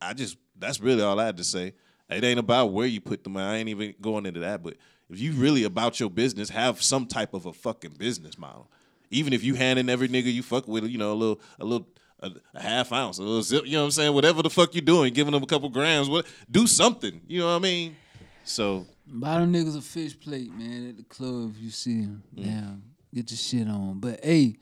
[0.00, 1.72] I just that's really all I had to say.
[2.08, 3.44] It ain't about where you put the money.
[3.46, 4.62] I ain't even going into that.
[4.62, 4.76] But
[5.10, 8.70] if you really about your business, have some type of a fucking business model.
[9.10, 11.88] Even if you handing every nigga you fuck with, you know, a little, a little,
[12.20, 13.64] a, a half ounce, a little zip.
[13.66, 14.14] You know what I'm saying?
[14.14, 16.08] Whatever the fuck you doing, giving them a couple grams.
[16.08, 16.26] What?
[16.50, 17.20] Do something.
[17.26, 17.96] You know what I mean?
[18.44, 22.22] So Buy them niggas a fish plate, man, at the club if you see them.
[22.36, 22.44] Mm.
[22.44, 22.82] Damn,
[23.14, 24.00] get your shit on.
[24.00, 24.56] But hey,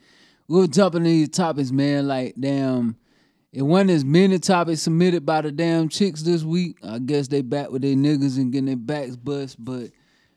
[0.49, 2.07] we'll jump into these topics, man.
[2.07, 2.97] Like, damn,
[3.53, 6.79] it wasn't as many topics submitted by the damn chicks this week.
[6.83, 9.57] I guess they back with their niggas and getting their backs bust.
[9.63, 9.91] But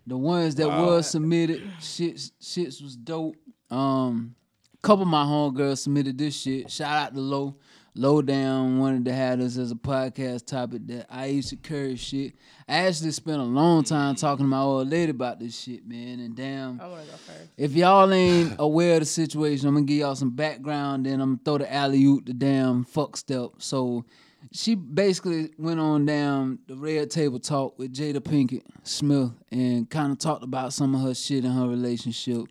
[0.06, 3.36] the ones that was submitted, shits, shits was dope.
[3.70, 4.36] Um,
[4.82, 6.72] couple of my homegirls submitted this shit.
[6.72, 7.58] Shout out to Low.
[7.98, 12.36] Low down wanted to have this as a podcast topic that Ayesha Curry shit.
[12.68, 16.20] I actually spent a long time talking to my old lady about this shit, man.
[16.20, 17.50] And damn, I want to go first.
[17.58, 21.08] if y'all ain't aware of the situation, I'm gonna give y'all some background.
[21.08, 23.50] Then I'm gonna throw the alley oop the damn fuck step.
[23.58, 24.06] So
[24.52, 30.12] she basically went on down the red table talk with Jada Pinkett Smith and kind
[30.12, 32.46] of talked about some of her shit in her relationship.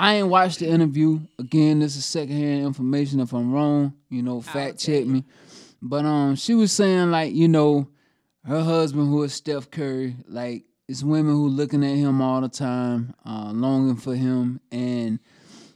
[0.00, 1.20] I ain't watched the interview.
[1.38, 3.20] Again, this is secondhand information.
[3.20, 5.24] If I'm wrong, you know, fact check me.
[5.82, 7.86] But um, she was saying like, you know,
[8.46, 12.48] her husband who is Steph Curry, like it's women who looking at him all the
[12.48, 15.18] time, uh, longing for him, and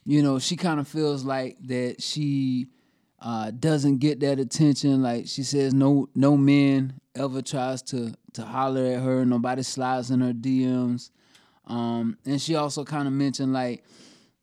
[0.06, 2.68] you know, she kind of feels like that she
[3.20, 5.02] uh, doesn't get that attention.
[5.02, 9.26] Like she says, no, no man ever tries to to holler at her.
[9.26, 11.10] Nobody slides in her DMs.
[11.66, 13.84] Um, and she also kind of mentioned like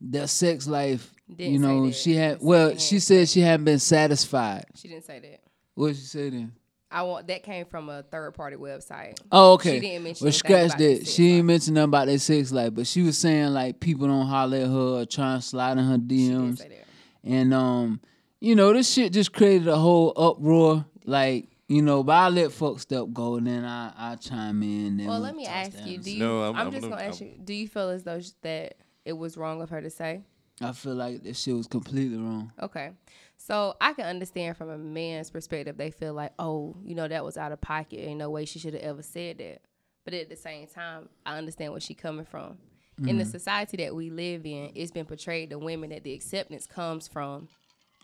[0.01, 1.13] their sex life.
[1.29, 1.95] Didn't you say know, that.
[1.95, 2.81] she had well, secondhand.
[2.81, 4.65] she said she hadn't been satisfied.
[4.75, 5.39] She didn't say that.
[5.75, 6.51] What did she say then?
[6.93, 9.17] I want that came from a third party website.
[9.31, 9.75] Oh, okay.
[9.75, 11.07] She didn't mention well, anything scratch about their that.
[11.07, 14.27] She didn't mention nothing about their sex life, but she was saying like people don't
[14.27, 16.57] holler at her or try and slide in her She didn't DMs.
[16.57, 16.85] say that.
[17.23, 18.01] And um,
[18.41, 20.83] you know, this shit just created a whole uproar.
[21.05, 24.97] Like, you know, but I let fuck step go and then I I chime in.
[24.97, 25.97] Then Well, we let me ask you.
[25.97, 26.19] Do you?
[26.19, 27.31] No, I'm, I'm- I'm just gonna- gonna ask you.
[27.41, 30.23] Do you feel as though sh- that it was wrong of her to say?
[30.61, 32.51] I feel like this shit was completely wrong.
[32.61, 32.91] Okay.
[33.37, 37.25] So I can understand from a man's perspective, they feel like, oh, you know, that
[37.25, 37.99] was out of pocket.
[37.99, 39.61] Ain't no way she should have ever said that.
[40.05, 42.57] But at the same time, I understand where she coming from.
[42.97, 43.31] In the mm-hmm.
[43.31, 47.47] society that we live in, it's been portrayed to women that the acceptance comes from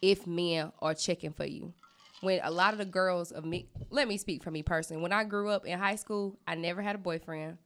[0.02, 1.74] if men are checking for you.
[2.22, 5.04] When a lot of the girls of me, let me speak for me personally.
[5.04, 7.60] When I grew up in high school, I never had a boyfriend.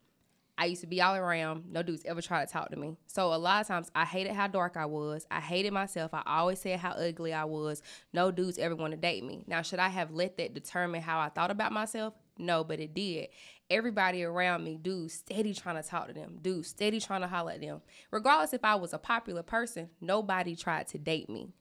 [0.61, 1.71] I used to be all around.
[1.71, 2.95] No dudes ever tried to talk to me.
[3.07, 5.25] So a lot of times I hated how dark I was.
[5.31, 6.13] I hated myself.
[6.13, 7.81] I always said how ugly I was.
[8.13, 9.43] No dudes ever want to date me.
[9.47, 12.13] Now, should I have let that determine how I thought about myself?
[12.37, 13.29] No, but it did.
[13.71, 16.37] Everybody around me, dudes, steady trying to talk to them.
[16.39, 17.81] Dudes, steady trying to holler at them.
[18.11, 21.53] Regardless if I was a popular person, nobody tried to date me.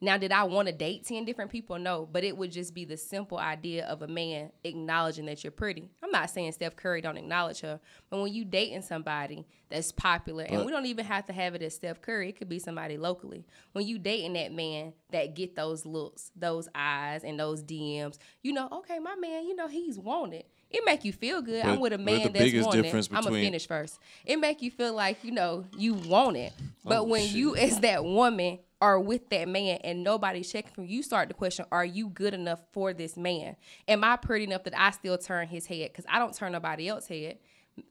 [0.00, 1.78] Now, did I want to date 10 different people?
[1.78, 5.50] No, but it would just be the simple idea of a man acknowledging that you're
[5.50, 5.88] pretty.
[6.02, 7.80] I'm not saying Steph Curry don't acknowledge her,
[8.10, 11.62] but when you dating somebody that's popular, and we don't even have to have it
[11.62, 13.46] as Steph Curry, it could be somebody locally.
[13.72, 18.52] When you dating that man that get those looks, those eyes, and those DMs, you
[18.52, 20.44] know, okay, my man, you know, he's wanted.
[20.70, 21.64] It make you feel good.
[21.64, 22.82] I'm with a man that's wanted.
[22.82, 24.00] difference I'm gonna finish first.
[24.26, 26.52] It make you feel like you know you want it,
[26.84, 27.30] but Oh, when shit.
[27.36, 31.34] you as that woman are with that man and nobody's checking for you, start to
[31.34, 33.56] question: Are you good enough for this man?
[33.88, 35.90] Am I pretty enough that I still turn his head?
[35.90, 37.38] Because I don't turn nobody else's head.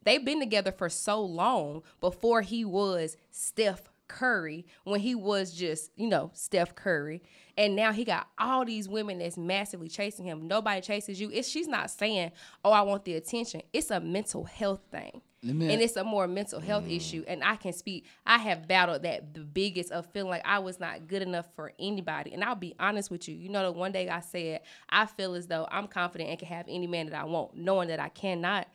[0.03, 5.91] They've been together for so long before he was Steph Curry when he was just,
[5.95, 7.23] you know, Steph Curry.
[7.57, 10.47] And now he got all these women that's massively chasing him.
[10.47, 11.29] Nobody chases you.
[11.31, 12.31] It's she's not saying,
[12.63, 15.21] "Oh, I want the attention." It's a mental health thing.
[15.43, 16.95] Me- and it's a more mental health mm.
[16.95, 17.23] issue.
[17.27, 18.05] And I can speak.
[18.25, 21.73] I have battled that the biggest of feeling like I was not good enough for
[21.79, 22.33] anybody.
[22.33, 23.35] And I'll be honest with you.
[23.35, 26.47] You know, the one day I said I feel as though I'm confident and can
[26.47, 28.67] have any man that I want, knowing that I cannot.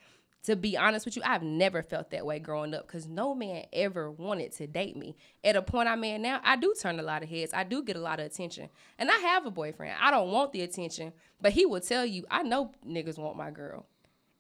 [0.44, 3.64] To be honest with you, I've never felt that way growing up because no man
[3.72, 5.16] ever wanted to date me.
[5.44, 7.53] At a point I'm in now, I do turn a lot of heads.
[7.53, 8.68] I do get a lot of attention.
[8.98, 9.96] And I have a boyfriend.
[10.01, 13.51] I don't want the attention, but he will tell you, I know niggas want my
[13.51, 13.87] girl.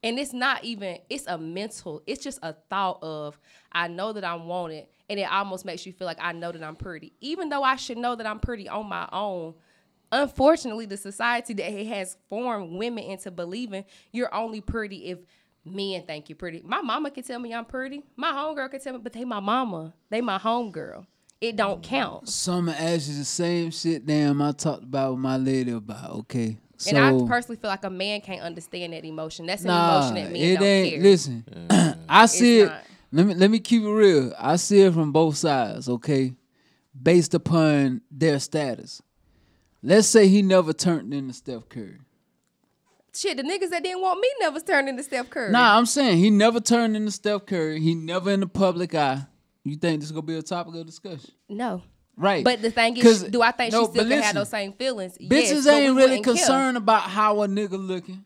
[0.02, 3.38] And it's not even, it's a mental, it's just a thought of,
[3.72, 4.86] I know that I'm wanted.
[5.10, 7.12] And it almost makes you feel like I know that I'm pretty.
[7.20, 9.54] Even though I should know that I'm pretty on my own,
[10.12, 15.18] unfortunately, the society that has formed women into believing you're only pretty if
[15.72, 16.62] men think you're pretty.
[16.64, 18.02] My mama can tell me I'm pretty.
[18.16, 19.94] My homegirl can tell me, but they my mama.
[20.10, 21.06] They my homegirl.
[21.40, 21.84] It don't mm.
[21.84, 22.28] count.
[22.28, 24.04] So I'm gonna ask you the same shit.
[24.04, 26.10] Damn, I talked about with my lady about.
[26.10, 29.46] Okay, so And I personally feel like a man can't understand that emotion.
[29.46, 30.94] That's an nah, emotion that men it don't ain't.
[30.94, 31.02] care.
[31.02, 32.66] Listen, I see it.
[32.66, 32.82] not.
[33.12, 34.32] Let me let me keep it real.
[34.38, 35.88] I see it from both sides.
[35.88, 36.34] Okay,
[37.00, 39.00] based upon their status.
[39.82, 41.98] Let's say he never turned into Steph Curry.
[43.18, 45.50] Shit, the niggas that didn't want me never turned into Steph Curry.
[45.50, 47.80] Nah, I'm saying he never turned into Steph Curry.
[47.80, 49.26] He never in the public eye.
[49.64, 51.32] You think this is gonna be a topic of discussion?
[51.48, 51.82] No.
[52.16, 52.44] Right.
[52.44, 55.18] But the thing is, do I think no, she still can have those same feelings?
[55.18, 58.24] Bitches yes, ain't really concerned about how a nigga looking.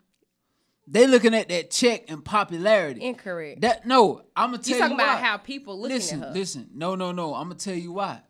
[0.87, 3.01] They looking at that check and popularity.
[3.03, 3.63] Incorrect.
[3.63, 5.27] That no, I'm gonna tell you you talking about why.
[5.27, 6.35] how people looking listen, at her.
[6.35, 6.69] listen.
[6.75, 7.35] No, no, no.
[7.35, 8.21] I'm gonna tell you why.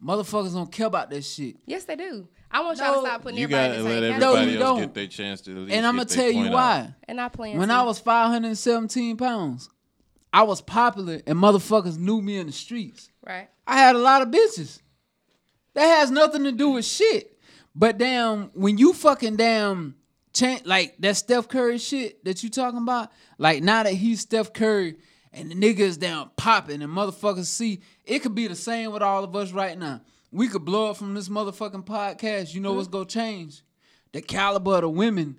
[0.00, 1.56] Motherfuckers don't care about that shit.
[1.66, 2.28] Yes, they do.
[2.52, 4.32] I want y'all No, to stop putting You everybody gotta in the let same No,
[4.34, 4.80] everybody you else don't.
[4.80, 6.78] get their chance to at least And I'm gonna get their tell you point why.
[6.80, 6.86] out.
[7.08, 7.74] And I plan When to.
[7.74, 9.70] I was 517 pounds,
[10.32, 13.10] I was popular and motherfuckers knew me in the streets.
[13.26, 13.48] right.
[13.66, 14.80] I had a lot of bitches.
[15.74, 17.38] That has nothing to do with shit.
[17.74, 19.94] But damn, when you fucking damn
[20.32, 24.52] change like that Steph Curry shit that you talking about, like now that he's Steph
[24.52, 24.96] Curry
[25.32, 29.22] and the niggas down popping and motherfuckers see, it could be the same with all
[29.22, 30.00] of us right now.
[30.32, 32.54] We could blow up from this motherfucking podcast.
[32.54, 32.98] You know what's mm-hmm.
[32.98, 33.62] gonna change?
[34.12, 35.36] The caliber of the women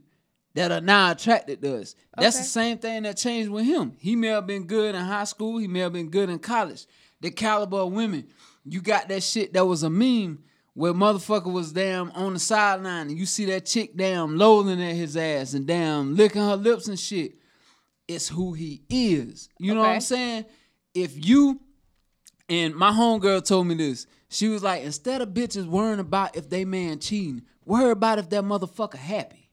[0.53, 1.95] that are now attracted to us.
[2.17, 3.93] That's the same thing that changed with him.
[3.99, 6.85] He may have been good in high school, he may have been good in college.
[7.21, 8.27] The caliber of women.
[8.65, 13.09] You got that shit that was a meme where motherfucker was damn on the sideline
[13.09, 16.87] and you see that chick damn loathing at his ass and damn licking her lips
[16.87, 17.33] and shit.
[18.07, 19.49] It's who he is.
[19.57, 20.45] You know what I'm saying?
[20.93, 21.59] If you
[22.51, 24.05] and my homegirl told me this.
[24.31, 28.29] She was like, instead of bitches worrying about if they man cheating, worry about if
[28.29, 29.49] that motherfucker happy.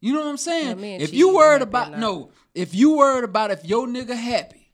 [0.00, 0.78] You know what I'm saying?
[0.78, 4.70] Yeah, if you worried about no, if you worried about if your nigga happy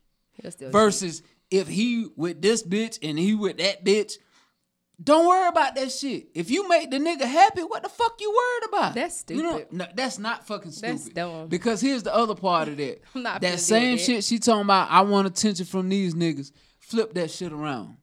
[0.73, 4.14] versus if he with this bitch and he with that bitch,
[5.03, 6.27] don't worry about that shit.
[6.35, 8.95] If you make the nigga happy, what the fuck you worried about?
[8.95, 9.73] That's You know, stupid.
[9.73, 10.97] no, that's not fucking stupid.
[10.97, 11.47] That's dumb.
[11.49, 13.01] Because here's the other part of that.
[13.40, 14.90] That same shit she talking about.
[14.90, 16.51] I want attention from these niggas.
[16.81, 17.97] Flip that shit around.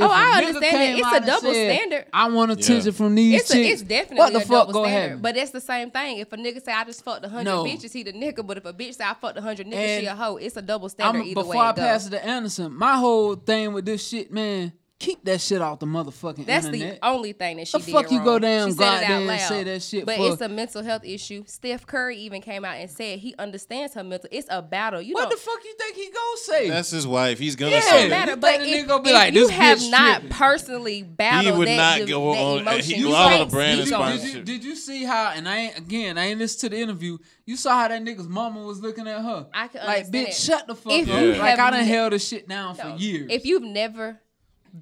[0.00, 0.98] Oh, If a I nigga understand it.
[1.04, 2.06] It's a double said, standard.
[2.12, 2.90] I want attention Yeah.
[2.92, 3.72] from these It's, a, chicks.
[3.80, 5.00] it's definitely what the a fuck double go standard.
[5.08, 5.22] happen?
[5.22, 6.18] But it's the same thing.
[6.18, 7.64] If a nigga say I just fucked a hundred No.
[7.64, 8.46] bitches, he the nigga.
[8.46, 10.36] But if a bitch say I fucked a hundred niggas, And she a hoe.
[10.36, 11.58] It's a double standard I'm, either before way.
[11.58, 15.40] I it pass it to Anderson, my whole thing with this shit, man, keep that
[15.40, 17.00] shit off the motherfucking That's internet.
[17.00, 18.24] the only thing that she The did fuck you wrong.
[18.26, 19.38] go down, she go said out it there out and loud.
[19.40, 21.44] say that shit But for- it's a mental health issue.
[21.46, 24.28] Steph Curry even came out and said he understands her mental.
[24.32, 25.00] It's a battle.
[25.00, 26.68] You what the fuck you think he gonna say?
[26.68, 27.38] That's his wife.
[27.38, 27.80] He's gonna Yeah.
[27.80, 28.18] say don't that.
[28.18, 28.30] matter.
[28.32, 30.36] You But if, gonna be if like, you this have bitch not tripping.
[30.36, 33.42] personally battled he would that, not the- go that on- emotion, he you allowed can't
[33.42, 35.32] a brand speak of did you, did you see how?
[35.34, 36.18] And I ain't again.
[36.18, 37.18] I ain't listened to the interview.
[37.46, 39.46] You saw how that nigga's mama was looking at her.
[39.54, 40.34] I can like, understand bitch, it.
[40.34, 41.38] shut the fuck If up.
[41.38, 43.28] Like I done ne- held this shit down for years.
[43.30, 44.20] If you've never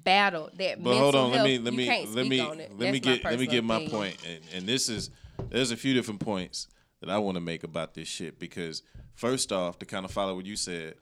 [0.03, 3.23] battled that But hold on, let me let me let me let me That's get
[3.23, 4.17] let me get my point.
[4.27, 5.09] And, and this is
[5.49, 6.67] there's a few different points
[6.99, 8.83] that I want to make about this shit because
[9.13, 10.95] first off, to kind of follow what you said,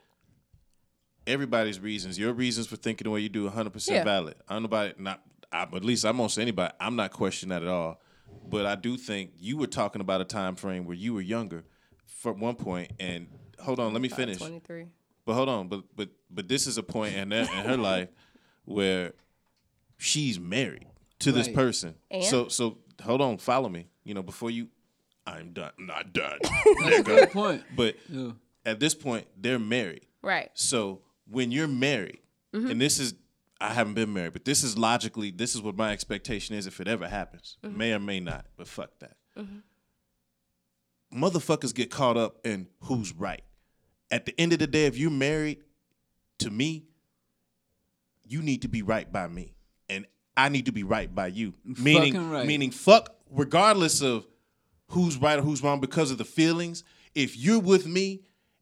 [1.28, 4.04] everybody's reasons, your reasons for thinking the way you do, 100 percent Yeah.
[4.04, 4.36] valid.
[4.48, 5.22] I'm nobody not.
[5.52, 6.74] I, at least I'm gonna say anybody.
[6.80, 8.02] I'm not questioning that at all.
[8.48, 11.64] But I do think you were talking about a time frame where you were younger,
[12.06, 12.92] for one point.
[13.00, 13.28] And
[13.60, 14.38] hold on, let me finish.
[14.38, 14.88] Twenty three.
[15.26, 18.10] But hold on, but but but this is a point in, in her life
[18.66, 19.14] where
[19.98, 20.88] she's married
[21.20, 21.56] to this Right.
[21.56, 21.96] person.
[22.12, 22.24] And?
[22.24, 23.88] So so hold on, follow me.
[24.04, 24.68] You know, before you,
[25.26, 26.40] I'm done, not done.
[26.84, 27.64] That's a good point.
[27.76, 28.32] but Yeah.
[28.66, 30.06] at this point, they're married.
[30.22, 30.52] Right.
[30.54, 32.20] So when you're married,
[32.54, 32.70] mm-hmm.
[32.72, 33.16] and this is
[33.62, 36.80] I haven't been married, but this is logically this is what my expectation is if
[36.82, 37.58] it ever happens.
[37.64, 37.78] Mm-hmm.
[37.78, 39.16] May or may not, but fuck that.
[39.38, 39.60] Mm-hmm.
[41.14, 43.44] Motherfuckers get caught up in who's right.
[44.12, 45.60] At the end of the day, if you're married
[46.40, 46.86] to me,
[48.28, 49.56] you need to be right by me.
[49.90, 51.54] And I need to be right by you.
[51.64, 52.46] Meaning right.
[52.46, 54.28] meaning fuck regardless of
[54.90, 56.84] who's right or who's wrong because of the feelings.
[57.14, 58.22] If you're with me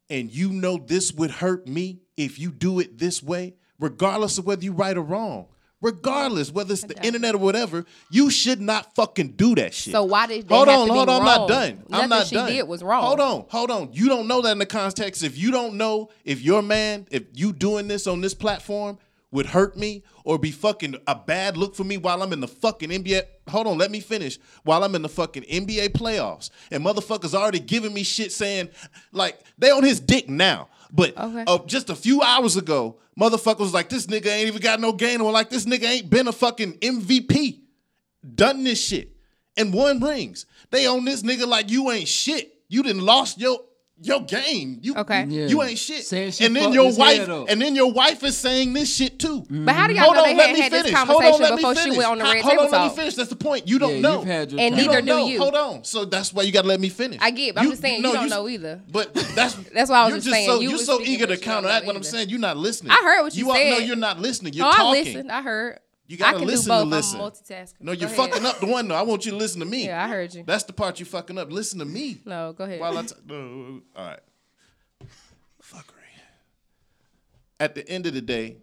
[0.10, 4.45] and you know this would hurt me if you do it this way, regardless of
[4.45, 5.47] whether you're right or wrong,
[5.82, 9.93] regardless whether it's the internet or whatever, you should not fucking do that shit.
[9.93, 11.84] So why did they hold have on, to be hold on, I'm not done.
[11.89, 12.52] Nothing I'm not she done.
[12.52, 13.04] did was wrong.
[13.04, 13.89] Hold on, hold on.
[13.91, 15.23] You don't know that in the context.
[15.23, 18.97] If you don't know if your man, if you doing this on this platform
[19.34, 22.48] would hurt me or be fucking a bad look for me while I'm in the
[22.48, 23.24] fucking NBA.
[23.50, 24.39] Hold on, let me finish.
[24.63, 28.69] While I'm in the fucking NBA playoffs and motherfuckers already giving me shit saying
[29.12, 30.69] like they on his dick now.
[30.91, 31.43] But Okay.
[31.48, 34.93] uh, just a few hours ago, motherfuckers was like, this nigga ain't even got no
[34.93, 35.22] game.
[35.22, 37.62] Or like, this nigga ain't been a fucking MVP.
[38.36, 39.15] Done this shit
[39.58, 40.46] and won rings.
[40.69, 42.52] They on this nigga like you ain't shit.
[42.69, 43.60] You didn't lost your
[44.01, 44.79] your game.
[44.82, 45.25] You Okay.
[45.29, 45.47] Yeah.
[45.47, 46.03] you ain't shit.
[46.06, 49.45] Saying she and then your wife and then your wife is saying this shit too.
[49.49, 50.97] But how do y'all Hold know on, they let had me had this finish.
[50.97, 51.97] Hold conversation on, let me before she finish.
[51.97, 53.15] went on the Ho- red Hold table on, let me finish.
[53.15, 53.67] That's the point.
[53.67, 54.19] You don't Yeah, know.
[54.19, 54.84] you've had your And time.
[54.84, 55.27] You neither don't do know.
[55.27, 55.39] you.
[55.39, 55.84] Hold on.
[55.84, 57.19] So that's why you gotta let me finish.
[57.21, 58.82] I get, but I'm just saying, you don't know either.
[58.91, 61.34] But that's That's why I was you're just saying, So, you you're so eager to
[61.34, 62.29] but you don't counteract what I'm saying.
[62.29, 62.91] You're not listening.
[62.91, 63.88] I heard what you are- No, said.
[63.88, 64.53] you're not listening.
[64.53, 65.03] You're oh, I talking.
[65.06, 65.32] listened.
[65.32, 65.79] I heard.
[66.06, 67.20] You gotta I can listen do to listen.
[67.20, 67.74] I'm multitasking.
[67.80, 68.96] No, you're fucking up the one though.
[68.96, 69.86] I want you to listen to me.
[69.86, 70.44] Yeah, I heard you.
[70.46, 71.52] That's the part you fucking up.
[71.52, 72.20] Listen to me.
[72.26, 72.80] No, go ahead.
[72.80, 74.20] While I t- no, all right.
[75.62, 76.02] Fuckery.
[77.60, 78.58] At the end of the day,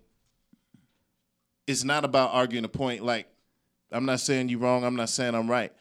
[1.67, 3.03] it's not about arguing a point.
[3.03, 3.27] Like,
[3.91, 4.85] I'm not saying you're wrong.
[4.85, 5.73] I'm not saying I'm right.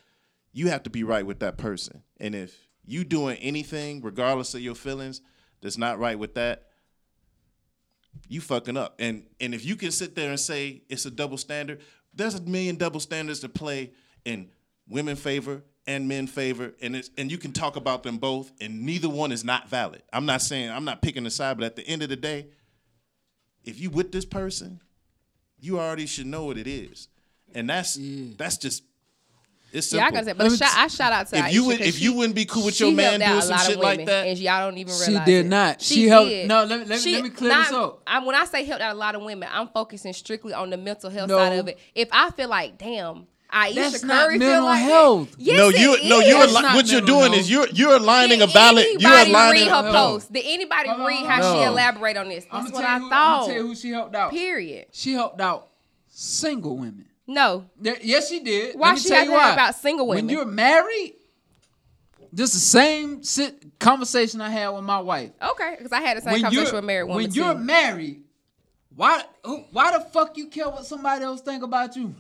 [0.53, 2.03] You have to be right with that person.
[2.19, 5.21] And if you doing anything, regardless of your feelings,
[5.61, 6.68] that's not right with that,
[8.29, 8.95] you fucking up.
[8.99, 11.81] And and if you can sit there and say it's a double standard,
[12.13, 13.91] there's a million double standards to play
[14.23, 14.49] in
[14.87, 18.85] women favor and men favor, and it's and you can talk about them both, and
[18.85, 20.03] neither one is not valid.
[20.13, 22.47] I'm not saying I'm not picking a side, but at the end of the day,
[23.65, 24.79] if you with this person,
[25.59, 27.07] you already should know what it is,
[27.55, 27.97] and that's
[28.37, 28.83] that's just
[29.71, 31.43] it's yeah, I gotta say, but Let me shout, t- I shout out to if
[31.43, 33.57] Ayesha you would, 'cause if she- you wouldn't be cool with your man helped doing
[33.57, 35.49] some shit like that, and y'all don't even realize She realize did it.
[35.49, 35.81] not.
[35.81, 36.47] She, She helped- did.
[36.47, 38.01] no, let me- let me- She- let me clear not- this up.
[38.07, 40.77] I, when I say helped out a lot of women, I'm focusing strictly on the
[40.77, 41.37] mental health No.
[41.37, 41.77] side of it.
[41.93, 45.31] If I feel like, damn, Ayesha That's not Curry mental feel like health.
[45.31, 45.39] That.
[45.41, 47.35] Yes, no, it you no, you're That's ali- not what you're doing health.
[47.37, 48.85] is you're you're aligning a Did valid.
[48.99, 49.61] You're anybody aligning.
[49.63, 49.91] read her No.
[49.91, 50.31] post?
[50.31, 51.25] Did anybody Hold read on.
[51.25, 52.45] how she elaborate on this?
[52.51, 53.39] That's what tell I you, I'm thought.
[53.41, 54.29] gonna tell you who she helped out.
[54.31, 54.85] Period.
[54.91, 55.67] She helped out
[56.07, 57.05] single women.
[57.29, 57.65] No.
[57.79, 58.75] There- yes, she did.
[58.77, 59.53] Why Let me she tell had you to why.
[59.53, 60.25] about single women?
[60.25, 61.13] When you're married,
[62.33, 65.29] this the same sit, conversation I had with my wife.
[65.41, 67.59] Okay, because I had the same when conversation with married woman when you're too.
[67.59, 68.21] married,
[68.95, 69.23] why
[69.71, 72.15] why the fuck you care what somebody else think about you?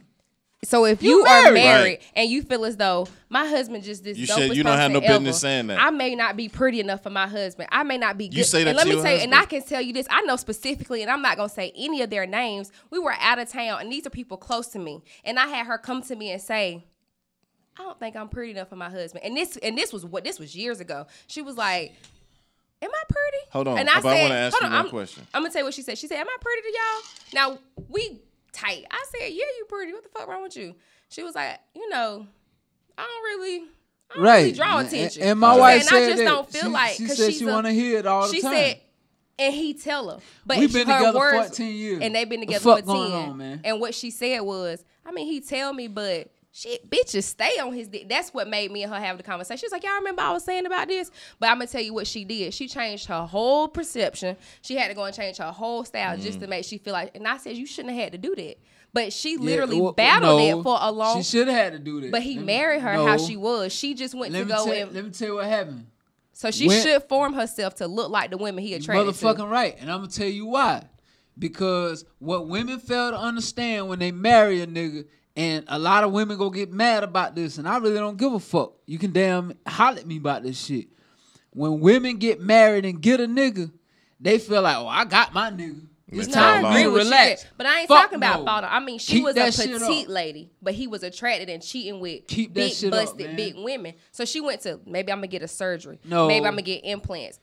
[0.63, 1.53] So if You you, are married.
[1.53, 2.03] married Right.
[2.15, 4.91] and you feel as though my husband just this You dopest said you don't have
[4.91, 5.79] person no business ever, saying that.
[5.79, 7.69] I may not be pretty enough for my husband.
[7.71, 8.37] I may not be good.
[8.37, 9.33] You say that and let me your tell you, and.
[9.33, 10.05] I can tell you this.
[10.09, 12.73] I know specifically, and I'm not gonna say any of their names.
[12.89, 15.01] We were out of town, and these are people close to me.
[15.23, 16.83] And I had her come to me and say,
[17.79, 19.23] I don't think I'm pretty enough for my husband.
[19.23, 21.07] And this and this was what this was years ago.
[21.27, 21.93] She was like,
[22.81, 23.45] Am I pretty?
[23.51, 25.27] Hold on, And I but I said, wanna ask hold you on, one I'm, question.
[25.33, 25.97] I'm gonna tell you what she said.
[25.97, 27.01] She said, Am I pretty to y'all?
[27.53, 28.19] Now we
[28.51, 28.85] tight.
[28.91, 29.93] I said, Yeah, you pretty.
[29.93, 30.75] What the fuck wrong with you?
[31.09, 32.25] She was like, you know,
[32.97, 33.63] I don't really
[34.11, 34.55] I don't really Right.
[34.55, 35.23] draw And- attention.
[35.23, 36.25] And, my She wife said, and I just that.
[36.25, 38.53] don't feel she, like she said she want to hear it all the she time.
[38.53, 38.81] said,
[39.37, 41.99] and he tell her, but We've been her together words, 14 years.
[42.01, 43.29] and they've been The together fuck for going ten.
[43.29, 43.61] on, man?
[43.63, 47.73] And what she said was, I mean, he tell me, but shit, bitches stay on
[47.73, 48.09] his dick.
[48.09, 49.59] That's what made me and her have the conversation.
[49.59, 51.11] She was like, y'all remember I was saying about this?
[51.39, 52.53] But I'm gonna tell you what she did.
[52.53, 54.35] She changed her whole perception.
[54.61, 56.49] She had to go and change her whole style just to Mm.
[56.49, 57.15] make she feel like.
[57.15, 58.57] And I said, you shouldn't have had to do that.
[58.91, 61.17] But she Yeah, literally well, battled no, it for a long.
[61.21, 62.11] She should have had to do that.
[62.11, 63.71] but he me- married her how she was.
[63.71, 65.85] She just went Let to go tell, and let me tell you what happened.
[66.33, 69.11] so she when- should form herself to look like the women he attracted to.
[69.11, 69.75] Motherfucking right.
[69.79, 70.83] And I'm gonna tell you why.
[71.37, 75.05] Because what women fail to understand when they marry a nigga,
[75.35, 78.33] and a lot of women go get mad about this, and I really don't give
[78.33, 78.73] a fuck.
[78.85, 80.87] You can damn holler at me about this shit.
[81.51, 83.71] When women get married and get a nigga,
[84.19, 85.81] they feel like, oh, I got my nigga.
[86.11, 87.45] It's Let's No, I time agree to about- with relax.
[87.55, 88.45] But I ain't Fuck talking about no.
[88.45, 88.67] father.
[88.67, 90.09] I mean, she Keep was a petite up.
[90.09, 93.93] lady, but he was attracted and cheating with Keep big, shit up, busted, big women.
[94.11, 95.99] So she went to maybe I'm gonna get a surgery.
[96.03, 96.27] No.
[96.27, 97.39] maybe I'm gonna get implants.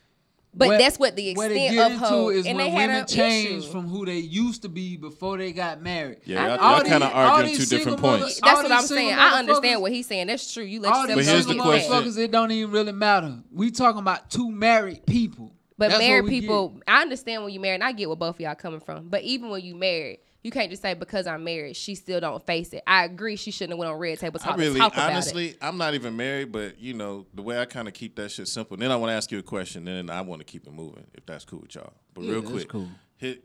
[0.59, 2.33] But What- that's what the extent get of into her.
[2.33, 3.71] is and when they had women a change issue.
[3.71, 6.19] from who they used to be before they got married.
[6.25, 8.41] Yeah, I y'all, y'all kind of these- all arguing two different single mothers- points.
[8.43, 9.13] That's what I'm saying.
[9.15, 10.29] I understand what he's saying.
[10.29, 10.65] That's true.
[10.65, 11.89] You let All yourself these But here's the single through that.
[11.89, 12.13] question.
[12.13, 13.35] motherfuckers, it don't even really matter.
[13.53, 15.53] We talking about two married people.
[15.79, 16.41] But That's married we get.
[16.41, 19.09] people, I understand when you married, and I get where both of y'all coming from.
[19.11, 22.47] But even when you married, you can't just say because I'm married, she still don't
[22.47, 22.85] face it.
[22.87, 25.11] I agree, she shouldn't have went on red table I talk really, to talk about
[25.11, 25.13] it.
[25.15, 28.31] honestly, I'm not even married, but you know the way I kind of keep that
[28.31, 28.77] shit simple.
[28.77, 30.73] Then I want to ask you a question, and then I want to keep it
[30.73, 31.93] moving, if that's cool with y'all.
[32.15, 32.89] But Yeah, real quick, cool.
[33.17, 33.39] here-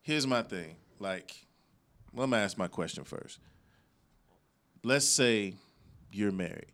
[0.00, 0.76] here's my thing.
[1.00, 1.34] Like,
[2.14, 3.40] let I'm ask my question first.
[4.84, 5.54] Let's say
[6.12, 6.70] you're married,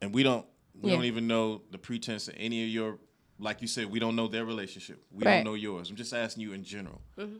[0.00, 0.46] and we don't,
[0.80, 0.96] we Yeah.
[0.96, 2.98] don't even know the pretense of any of your,
[3.38, 5.04] like you said, we don't know their relationship.
[5.12, 5.34] We Right.
[5.36, 5.90] don't know yours.
[5.90, 7.02] I'm just asking you in general.
[7.18, 7.36] Mm-hmm.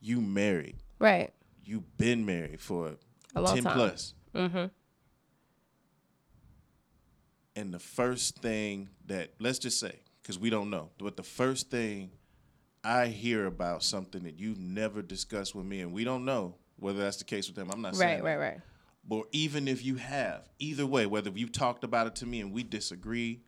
[0.00, 0.76] You married.
[0.98, 1.32] Right.
[1.64, 2.96] You've been married for
[3.34, 3.74] A long 10 time.
[3.74, 4.14] plus.
[4.34, 4.66] Mm-hmm.
[7.56, 11.70] And the first thing that, let's just say, because we don't know, but the first
[11.70, 12.10] thing
[12.84, 17.00] I hear about something that you've never discussed with me, and we don't know whether
[17.00, 17.70] that's the case with them.
[17.72, 18.40] I'm not saying Right, right, that.
[18.40, 18.60] right.
[19.06, 22.52] But even if you have, either way, whether you talked about it to me and
[22.52, 23.40] we disagree,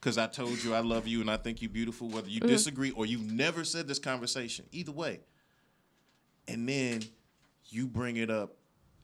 [0.00, 2.48] because I told you I love you and I think you're beautiful, whether you mm-hmm.
[2.48, 5.20] disagree or you've never said this conversation, either way.
[6.48, 7.02] And then
[7.70, 8.56] you bring it up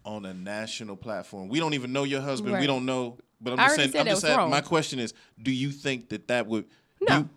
[0.05, 1.49] on a national platform.
[1.49, 2.59] We don't even know your husband.
[2.59, 3.19] We don't know.
[3.41, 3.91] But I'm I just saying.
[3.93, 4.51] said I'm just saying.
[4.51, 6.65] My question is: Do you think that that would?
[7.01, 7.19] No.
[7.19, 7.29] you-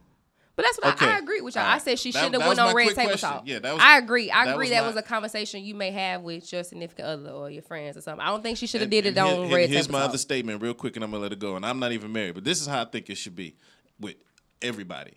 [0.55, 1.05] But that's what Okay.
[1.11, 1.65] I, I agree with y'all.
[1.65, 3.43] I said she shouldn't have went on red table talk.
[3.45, 4.31] Yeah, that was- I agree.
[4.31, 7.07] I that agree was that my- was a conversation you may have with your significant
[7.07, 8.21] other or your friends or something.
[8.21, 9.99] I don't think she should have did it and on here- red Here's table my
[9.99, 10.09] talk.
[10.09, 11.55] other statement, real quick, and I'm gonna let it go.
[11.55, 13.55] And I'm not even married, but this is how I think it should be
[13.99, 14.15] with
[14.61, 15.13] everybody.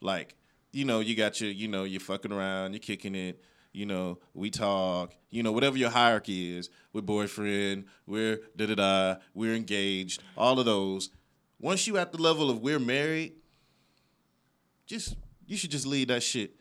[0.00, 0.34] Like,
[0.72, 3.40] you know, you got your, you know, you're fucking around, you're kicking it.
[3.74, 5.12] You know, we talk.
[5.30, 10.22] You know, whatever your hierarchy is, we're boyfriend, we're da da da, we're engaged.
[10.36, 11.10] All of those.
[11.60, 13.32] Once you at the level of we're married,
[14.86, 15.16] just
[15.46, 16.54] you should just leave that shit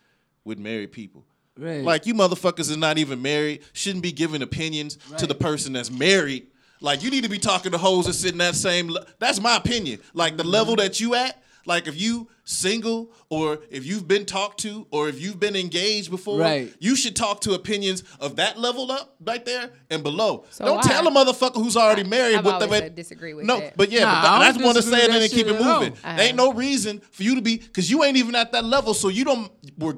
[0.44, 1.24] with married people.
[1.58, 1.84] Right.
[1.84, 5.92] Like you motherfuckers is not even married, shouldn't be giving opinions to the person that's
[5.92, 6.48] married.
[6.82, 8.90] Like you need to be talking to hoes that sit in that same.
[8.90, 10.00] Le- that's my opinion.
[10.16, 11.43] Like the level that you at.
[11.66, 16.12] Like if you single or if you've been talked to or if you've been engaged
[16.12, 16.74] before, Right.
[16.80, 20.44] you should talk to opinions of that level up right there and below.
[20.50, 23.34] So don't I- tell a motherfucker who's already married I've what always the said disagree
[23.34, 23.78] with no, that.
[23.78, 25.56] but yeah, Nah, but I I don't just want to say it and keep it
[25.56, 25.80] at all.
[25.80, 25.98] moving.
[26.04, 28.94] I Ain't no reason for you to be because you ain't even at that level.
[28.94, 29.50] So you don't.
[29.78, 29.96] We're,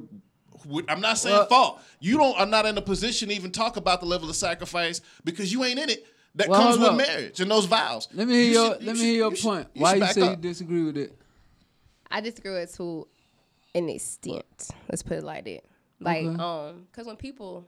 [0.68, 1.82] we- I'm not saying Well- fault.
[1.99, 5.01] You don't I'm not in a position to even talk about the level of sacrifice
[5.24, 6.05] because you ain't in it.
[6.36, 6.97] That Well, comes with up.
[6.97, 8.09] marriage and those vows.
[8.13, 9.68] Let me hear You your should- you let me should- hear your you should- point.
[9.74, 11.18] you Why should you back say you disagree with it?
[12.16, 13.07] I disagree with it to
[13.74, 14.70] an extent.
[14.89, 15.66] Let's put it like that.
[15.99, 16.41] Like, Okay.
[16.41, 17.68] um, because when people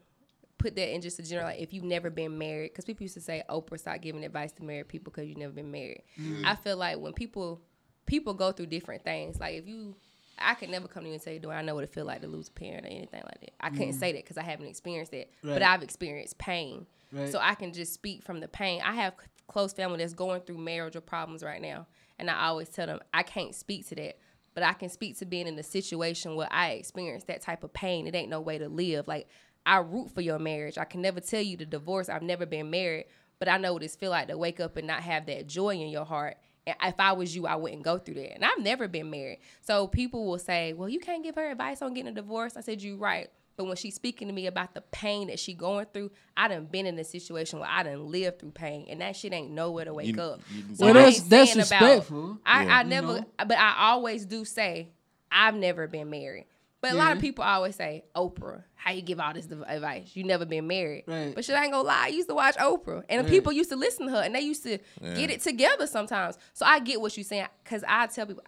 [0.58, 3.16] put that in just a general, like, if you've never been married, because people used
[3.16, 6.04] to say Oprah stop giving advice to married people because you've never been married.
[6.45, 7.62] I feel like when people
[8.06, 9.93] people go through different things, like if you,
[10.39, 12.22] I could never come to you and say, "Do I know what it feel like
[12.22, 14.68] to lose a parent or anything like that?" I couldn't say that because I haven't
[14.68, 15.56] experienced that, Right.
[15.56, 17.28] but I've experienced pain, Right.
[17.30, 18.82] so I can just speak from the pain.
[18.82, 19.14] I have
[19.48, 21.86] close family that's going through marriage or problems right now,
[22.18, 24.18] and I always tell them I can't speak to that,
[24.58, 27.72] but I can speak to being in a situation where I experienced that type of
[27.74, 28.08] pain.
[28.08, 29.08] It ain't no way to live.
[29.08, 29.28] Like
[29.68, 30.80] I root for your marriage.
[30.80, 32.10] I can never tell you to divorce.
[32.10, 33.05] I've never been married,
[33.38, 35.76] but I know what it's feel like to wake up and not have that joy
[35.76, 36.38] in your heart.
[36.66, 38.34] And if I was you, I wouldn't go through that.
[38.34, 39.41] And I've never been married.
[39.62, 42.58] So people will say, well, you can't give her advice on getting a divorce.
[42.58, 43.30] I said, "You're right.
[43.58, 46.66] But when she's speaking to me about the pain that she going through, I done
[46.66, 49.86] been in a situation where I done lived through pain, and that shit ain't nowhere
[49.86, 50.41] to wake You- up.
[50.53, 52.38] you- So Well, that's- ain't that's saying respectful.
[52.45, 52.78] I, Yeah.
[52.78, 53.26] I never, know?
[53.39, 54.89] but I always do say
[55.32, 56.45] I've never been married.
[56.80, 60.12] But a lot of people always say, Oprah, how you give all this advice?
[60.16, 61.05] You never been married.
[61.08, 61.34] Right.
[61.34, 62.03] But shit, I ain't gonna lie.
[62.05, 63.30] I used to watch Oprah, and Right.
[63.30, 66.38] people used to listen to her, and they used to get it together sometimes.
[66.53, 68.43] So I get what you're saying, cause I tell people.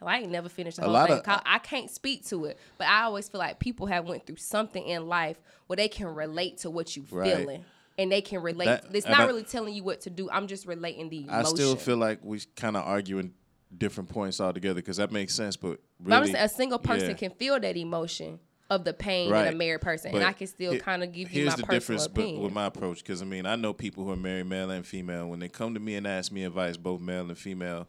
[0.00, 1.18] I, Hell, I ain't never finished the A whole thing.
[1.18, 4.26] of- uh, I can't speak to it, but I always feel like people have went
[4.26, 7.36] through something in life where they can relate to what you Right.
[7.36, 7.64] feeling,
[7.98, 8.66] and they can relate.
[8.66, 10.30] That- it's not I- really telling you what to do.
[10.30, 11.34] I'm just relating the emotion.
[11.34, 13.34] I still feel like we kind of arguing
[13.76, 15.56] different points altogether because that makes sense.
[15.56, 17.14] But But I'm really, saying a single person yeah.
[17.16, 18.38] can feel that emotion
[18.70, 19.46] of the pain Right.
[19.48, 21.62] in a married person, and I can still kind of give you here's my the
[21.62, 22.42] personal difference but opinion.
[22.44, 25.26] with my approach because I mean I know people who are married, male and female.
[25.28, 27.88] When they come to me and ask me advice, both male and female,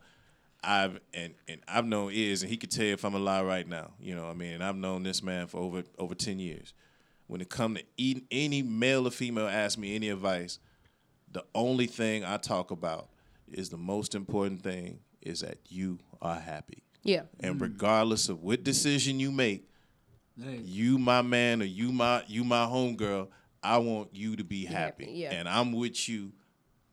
[0.64, 3.68] I've and and I've known is and he could tell if I'm a lie right
[3.68, 3.92] now.
[4.00, 6.74] You know, what I mean, and I've known this man for over over ten years.
[7.28, 10.58] When it come to eat, any male or female ask me any advice,
[11.32, 13.10] the only thing I talk about
[13.52, 16.84] is the most important thing is that you are happy.
[17.04, 19.68] yeah, And regardless of what decision you make,
[20.42, 20.62] Hey.
[20.64, 23.28] You my man or you my you my homegirl.
[23.62, 25.04] I want you to be happy.
[25.04, 25.32] happy, yeah.
[25.34, 26.32] And I'm with you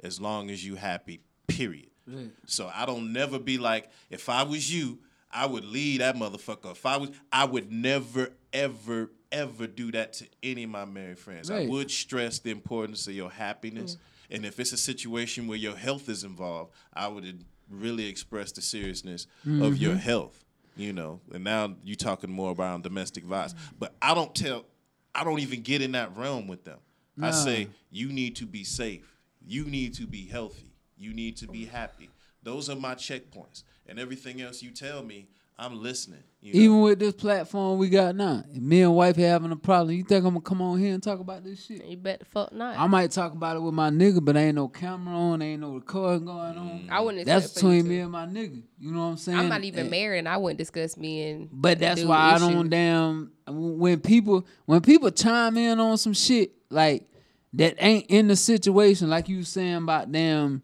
[0.02, 1.90] as long as you happy, period.
[2.06, 2.30] Right.
[2.46, 4.98] So I don't never be like, if I was you,
[5.32, 6.72] I would lead that motherfucker.
[6.72, 11.18] If I was, I would never, ever, ever do that to any of my married
[11.18, 11.50] friends.
[11.50, 13.96] I would stress the importance of your happiness.
[13.96, 13.98] Mm.
[14.36, 18.62] And if it's a situation where your health is involved, I would really express the
[18.62, 20.00] seriousness of your mm-hmm.
[20.00, 20.44] health.
[20.76, 23.54] You know, and now you're talking more around domestic violence.
[23.54, 23.72] Mm.
[23.78, 24.66] But I don't tell,
[25.14, 26.78] I don't even get in that realm with them.
[27.20, 29.16] I say you need to be safe.
[29.46, 30.75] You need to be healthy.
[30.98, 32.10] You need to be happy.
[32.42, 33.62] Those are my checkpoints.
[33.86, 35.28] And everything else you tell me,
[35.58, 36.22] I'm listening.
[36.42, 36.60] You know?
[36.60, 40.24] Even with this platform we got now, me and wife having a problem, you think
[40.24, 41.84] I'm gonna come on here and talk about this shit?
[41.84, 42.78] You bet the fuck not.
[42.78, 45.72] I might talk about it with my nigga, but ain't no camera on, ain't no
[45.72, 46.68] recording going on.
[46.86, 46.90] Mm.
[46.90, 47.24] I wouldn't.
[47.24, 48.62] That's expect between me and my nigga.
[48.78, 49.38] You know what I'm saying?
[49.38, 51.48] I'm not even And- married, and I wouldn't discuss me and.
[51.50, 56.12] But that's dude why I don't damn when people when people chime in on some
[56.12, 57.08] shit like
[57.56, 60.62] that ain't in the situation, like you saying about them.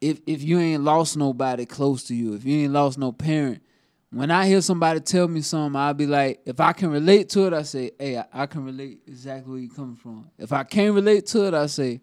[0.00, 3.62] if if you ain't lost nobody close to you, if you ain't lost no parent.
[4.12, 7.46] When I hear somebody tell me something, I'll be like, if I can relate to
[7.46, 10.28] it, I say, hey, I, I can relate exactly where you coming from.
[10.36, 12.00] If I can't relate to it, I say,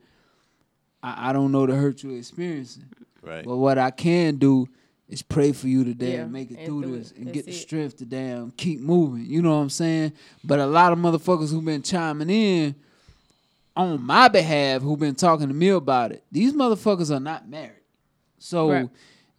[1.03, 2.85] I, I don't know the hurt you're experiencing.
[3.21, 3.43] right.
[3.43, 4.67] But what I can do
[5.09, 7.17] is pray for you today damn Yeah, make it and through do this it.
[7.17, 7.55] and That's get the it.
[7.55, 9.25] strength to damn keep moving.
[9.25, 10.13] You know what I'm saying?
[10.45, 12.75] But a lot of motherfuckers who've been chiming in
[13.77, 17.71] on my behalf, who've been talking to me about it, these motherfuckers are not married.
[18.39, 18.89] So Right.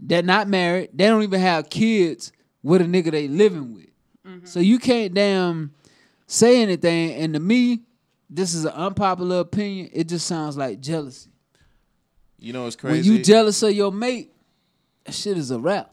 [0.00, 0.90] they're not married.
[0.94, 2.32] They don't even have kids
[2.62, 3.86] with a nigga they living with.
[4.26, 4.46] Mm-hmm.
[4.46, 5.72] So you can't damn
[6.26, 7.12] say anything.
[7.14, 7.80] And to me,
[8.30, 9.90] this is an unpopular opinion.
[9.92, 11.30] It just sounds like jealousy.
[12.38, 13.08] You know what's crazy?
[13.08, 14.32] When you jealous of your mate,
[15.04, 15.92] that shit is a rap.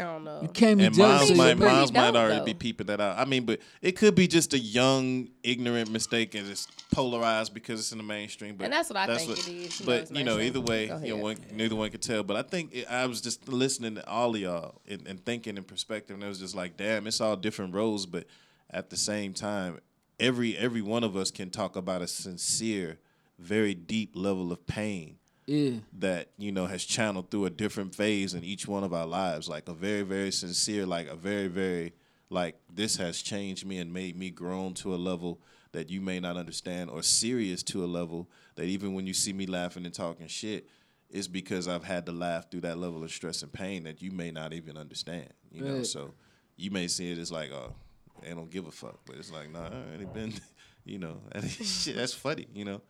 [0.00, 0.40] I don't know.
[0.42, 1.92] You can't be and jealous moms of your might, mate.
[1.94, 2.44] might already though.
[2.44, 3.18] be peeping that out.
[3.18, 7.80] I mean, but it could be just a young, ignorant mistake and it's polarized because
[7.80, 8.56] it's in the mainstream.
[8.56, 10.86] But And that's what I think it is, you But it's you know, either way,
[11.02, 12.22] you know, one, neither one could tell.
[12.22, 15.56] But I think it, I was just listening to all of y'all and, and thinking
[15.56, 18.26] in perspective, and it was just like, damn, it's all different roles, but
[18.70, 19.80] at the same time,
[20.18, 22.98] every every one of us can talk about a sincere,
[23.38, 25.17] very deep level of pain
[25.48, 25.78] Yeah.
[25.98, 29.48] that you know has channeled through a different phase in each one of our lives.
[29.48, 31.94] Like a very very sincere like a very very
[32.28, 35.40] like this has changed me and made me grown to a level
[35.72, 39.32] that you may not understand or serious to a level that even when you see
[39.32, 40.68] me laughing and talking shit
[41.08, 44.10] it's because I've had to laugh through that level of stress and pain that you
[44.10, 45.82] may not even understand you know?
[45.82, 46.12] So
[46.56, 47.74] you may see it as like oh
[48.22, 50.34] they don't give a fuck but it's like nah I already been
[50.84, 52.82] you know shit that's funny you know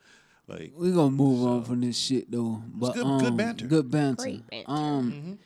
[0.49, 2.63] like We gonna move on from this shit though.
[2.67, 3.67] But good- um, good banter.
[3.67, 4.23] Good banter.
[4.23, 4.71] Great banter.
[4.71, 5.39] Um,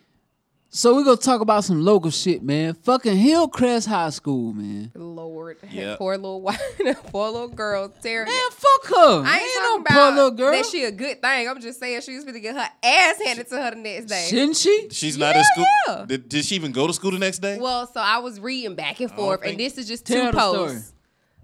[0.74, 2.72] so we're gonna talk about some local shit, man.
[2.72, 4.90] Fucking Hillcrest High School, man.
[4.94, 5.96] Lord, Yeah.
[5.96, 6.58] poor little white,
[7.08, 8.24] poor little girl, Terry.
[8.24, 9.22] Man, fuck her.
[9.22, 10.52] I ain't Ain't talking no poor about little girl.
[10.52, 11.46] that she a good thing.
[11.48, 14.26] I'm just saying she was gonna get her ass handed to her the next day.
[14.30, 14.88] Shouldn't she?
[14.90, 15.66] She's not in school.
[15.88, 16.04] Yeah.
[16.06, 17.58] Did, did she even go to school the next day?
[17.60, 20.48] Well, so I was reading back and forth, and this is just Tell two the
[20.52, 20.68] story.
[20.70, 20.94] posts.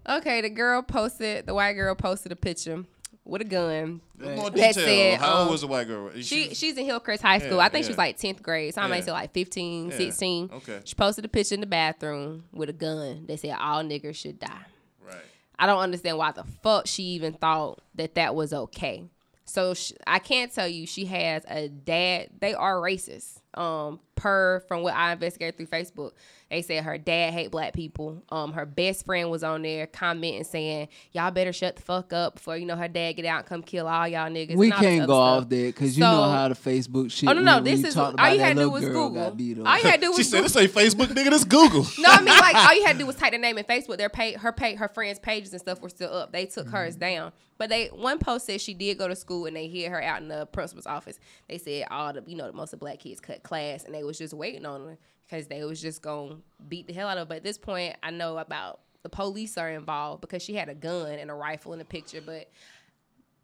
[0.09, 2.83] Okay, the girl posted, the white girl posted a picture
[3.29, 4.01] with a gun.
[4.18, 4.72] More That detail.
[4.72, 6.11] said, How old um, was the white girl?
[6.20, 7.59] She she's in Hillcrest High School.
[7.59, 8.74] Yeah, I think she was like 10th grade.
[8.74, 10.51] So I might say like 15, Yeah, 16.
[10.55, 10.81] okay.
[10.85, 13.26] She posted a picture in the bathroom with a gun.
[13.26, 14.64] They said all niggers should die.
[15.07, 15.16] right.
[15.59, 19.05] I don't understand why the fuck she even thought that that was okay.
[19.45, 22.31] So sh I can't tell you she has a dad.
[22.41, 23.41] They are racist.
[23.55, 26.12] Um, per from what I investigated through Facebook,
[26.51, 28.23] they said her dad hate black people.
[28.31, 32.35] Um, her best friend was on there commenting saying, "Y'all better shut the fuck up
[32.35, 34.81] before you know her dad get out and come kill all y'all niggas." We and
[34.81, 35.43] can't go stuff.
[35.45, 37.29] off there because you know how the Facebook shit.
[37.29, 38.73] Oh no, no, went when this you is talked all you had to do little
[38.73, 39.12] was Google.
[39.12, 39.66] got.
[39.66, 40.62] All you had to do was She said, Google.
[40.62, 41.31] "This ain't Facebook, nigga.
[41.31, 43.57] This Google." No, I mean like all you had to do was type the name
[43.59, 43.99] in Facebook.
[43.99, 46.33] Their page, her page, her friends' pages and stuff were still up.
[46.33, 47.01] They took hers Mm-hmm.
[47.01, 50.03] down, but they one post said she did go to school and they hid her
[50.03, 51.19] out in the principal's office.
[51.49, 54.03] They said all the you know most of the black kids cut class and they
[54.09, 56.39] was just waiting on her because they was just gonna
[56.69, 57.29] beat the hell out of her.
[57.29, 60.75] But at this point, I know about the police are involved because she had a
[60.75, 62.21] gun and a rifle in the picture.
[62.25, 62.51] But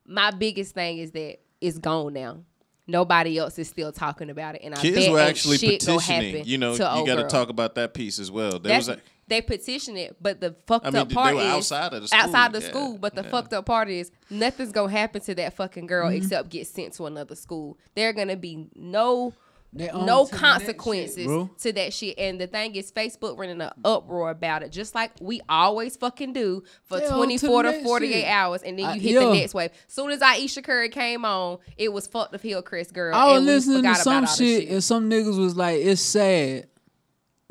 [0.06, 2.38] my biggest thing is that it's gone now.
[2.86, 5.98] Nobody else is still talking about it, and I Kids bet were actually shit gonna
[5.98, 6.44] petitioning.
[6.44, 8.58] You know, to you got to talk about that piece as well.
[8.58, 11.40] There was a, they petitioned it, but the fucked I mean, up they part were
[11.40, 12.98] is outside of the school, outside the yeah, school.
[12.98, 13.30] But the yeah.
[13.30, 16.16] fucked up part is nothing's gonna happen to that fucking girl Mm-hmm.
[16.16, 17.78] except get sent to another school.
[17.94, 19.43] There are gonna be no They on
[19.74, 22.18] no to the next consequences shit, to that shit.
[22.18, 26.32] And the thing is, Facebook running an uproar about it, just like we always fucking
[26.32, 28.24] do for They on to 24 to 48 shit.
[28.26, 29.32] hours, and then you I- hit the yeah.
[29.32, 29.70] next wave.
[29.88, 33.14] Soon as Ayesha Curry came on, it was fuck the Hillcrest girl.
[33.14, 36.00] I was listening to some about all the shit, and some niggas was like, "It's
[36.00, 36.68] sad,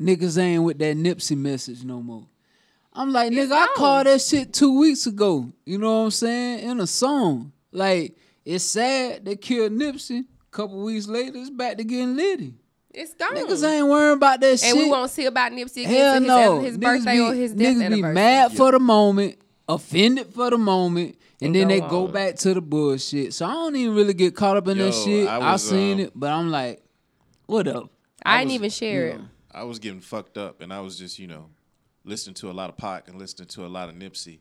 [0.00, 2.26] niggas ain't with that Nipsey message no more."
[2.96, 5.50] I'm like, It's nigga, I called that shit two weeks ago.
[5.66, 6.70] You know what I'm saying?
[6.70, 7.52] In a song.
[7.72, 10.26] Like, it's sad they killed Nipsey.
[10.54, 12.54] Couple weeks later, it's back to getting litty.
[12.92, 13.34] It's gone.
[13.34, 14.70] Niggas ain't worrying about that shit.
[14.70, 16.60] and we won't see about Nipsey again Hell till no.
[16.60, 18.14] his, his birthday be, or his death niggas be anniversary.
[18.14, 19.38] mad for the moment,
[19.68, 23.34] offended for the moment, and, And then go they go back to the bullshit.
[23.34, 25.26] So I don't even really get caught up in Yo, that shit.
[25.28, 26.84] I I, seen um, it, but I'm like,
[27.46, 27.90] what up?
[28.24, 29.20] I, I didn't was- even share it.
[29.52, 31.46] I was getting fucked up, and I was just you know
[32.04, 34.38] listening to a lot of Pac and listening to a lot of Nipsey.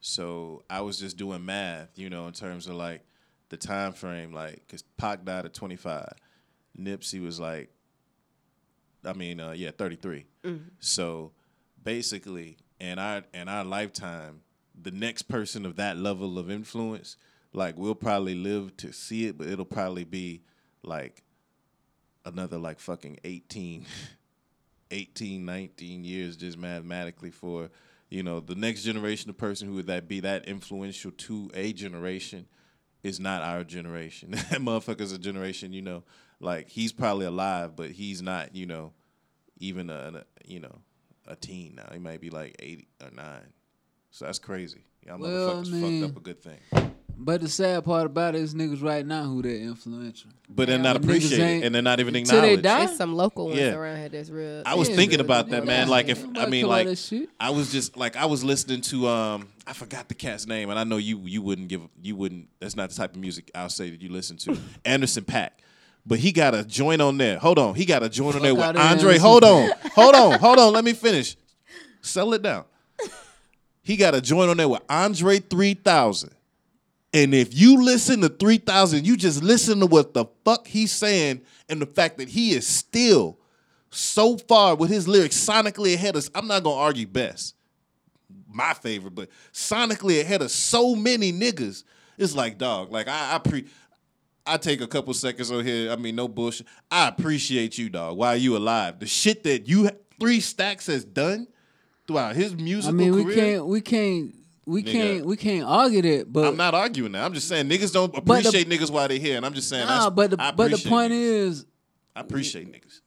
[0.00, 3.02] So I was just doing math, you know, in terms of like
[3.60, 6.08] the time frame, like because Pac died at 25,
[6.78, 7.70] Nipsey was like,
[9.04, 10.26] I mean, uh, yeah, 33.
[10.80, 11.32] So
[11.82, 14.40] basically, in our in our lifetime,
[14.80, 17.16] the next person of that level of influence,
[17.52, 20.42] like we'll probably live to see it, but it'll probably be
[20.82, 21.22] like
[22.24, 23.86] another like fucking 18
[24.90, 27.70] 18 19 years just mathematically for
[28.08, 31.72] you know the next generation of person who would that be that influential to a
[31.72, 32.46] generation
[33.04, 34.30] is not our generation.
[34.50, 36.02] That motherfucker's a generation you know
[36.40, 38.92] like he's probably alive but he's not you know
[39.58, 40.80] even a, a you know
[41.28, 41.88] a teen now.
[41.92, 43.40] He might be like 8 or 9
[44.10, 44.84] so that's crazy.
[45.06, 45.30] Y'all Well,
[45.62, 46.00] motherfuckers man.
[46.02, 49.22] fucked up a good thing But the sad part about it is niggas right now
[49.24, 50.30] who they're influential.
[50.48, 52.86] but they're not Niggas appreciated and they're not even Till they acknowledged die.
[52.86, 53.74] There's some local ones Yeah.
[53.74, 54.62] around here that's real.
[54.66, 55.88] I was Yeah, thinking but- about that, yeah, man.
[55.88, 56.86] Like, if I mean, like.
[57.40, 60.78] I was just like, I was listening to, um, I forgot the cat's name, and
[60.78, 62.48] I know you, you wouldn't give, you wouldn't.
[62.60, 64.58] That's not the type of music I'll say that you listen to.
[64.84, 65.50] Anderson .Paak,
[66.04, 67.38] but he got a joint on there.
[67.38, 68.82] Hold on, he got a joint on there with Andre.
[68.82, 70.72] Anderson Hold on, hold on, hold on.
[70.74, 71.36] Let me finish.
[72.02, 72.64] Settle it down.
[73.82, 76.30] He got a joint on there with Andre 3000.
[77.14, 81.42] And if you listen to 3000, you just listen to what the fuck he's saying
[81.68, 83.38] and the fact that he is still
[83.90, 87.54] so far with his lyrics sonically ahead of I'm not gonna argue best.
[88.52, 91.84] My favorite, but sonically ahead of so many niggas.
[92.18, 92.90] It's like dog.
[92.90, 93.66] Like I, I pre
[94.44, 95.92] I take a couple seconds on here.
[95.92, 96.66] I mean, no bullshit.
[96.90, 98.16] I appreciate you, dog.
[98.16, 99.88] While you alive, the shit that you
[100.18, 101.46] three stacks has done
[102.08, 103.36] throughout his musical I mean, we career.
[103.36, 104.34] can't, we can't,
[104.66, 104.92] we Nigga.
[104.92, 106.32] can't, we can't argue that.
[106.32, 107.24] But I'm not arguing that.
[107.24, 109.86] I'm just saying niggas don't the- appreciate niggas while they here, and I'm just saying.
[109.86, 111.48] nah, that's, but the but the point niggas.
[111.48, 111.66] is,
[112.16, 113.00] I appreciate niggas.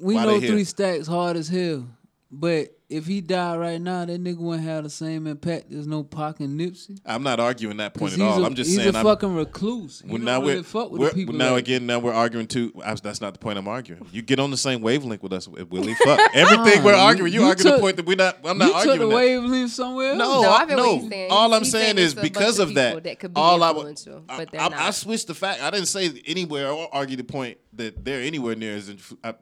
[0.00, 1.86] we know three stacks hard as hell.
[2.30, 5.70] But if he died right now, that nigga wouldn't have the same impact.
[5.70, 7.00] There's no Pac and Nipsey.
[7.06, 8.42] I'm not arguing that point at he's all.
[8.42, 8.94] a- I'm just he's saying.
[8.94, 10.02] a I'm, fucking recluse.
[10.04, 11.34] He well, now really we're, fuck with we're the people.
[11.34, 12.72] now like- again now we're arguing too.
[12.84, 14.06] I, that's not the point I'm arguing.
[14.12, 15.94] You get on the same wavelength with us, Willie.
[15.94, 17.32] Fuck everything Nah, we're ah, you- arguing.
[17.32, 18.38] You, you argue the took- point that we're not.
[18.44, 19.16] I'm not you not took the arguing that.
[19.16, 20.14] wavelength somewhere.
[20.16, 20.76] No, No, I, I no.
[20.76, 21.30] what he's saying.
[21.30, 23.02] All I'm he's saying saying is because of of that.
[23.04, 25.62] that could be all I, influential, I, but they're I, I switched the fact.
[25.62, 28.92] I didn't say anywhere or argue the point that they're anywhere near as.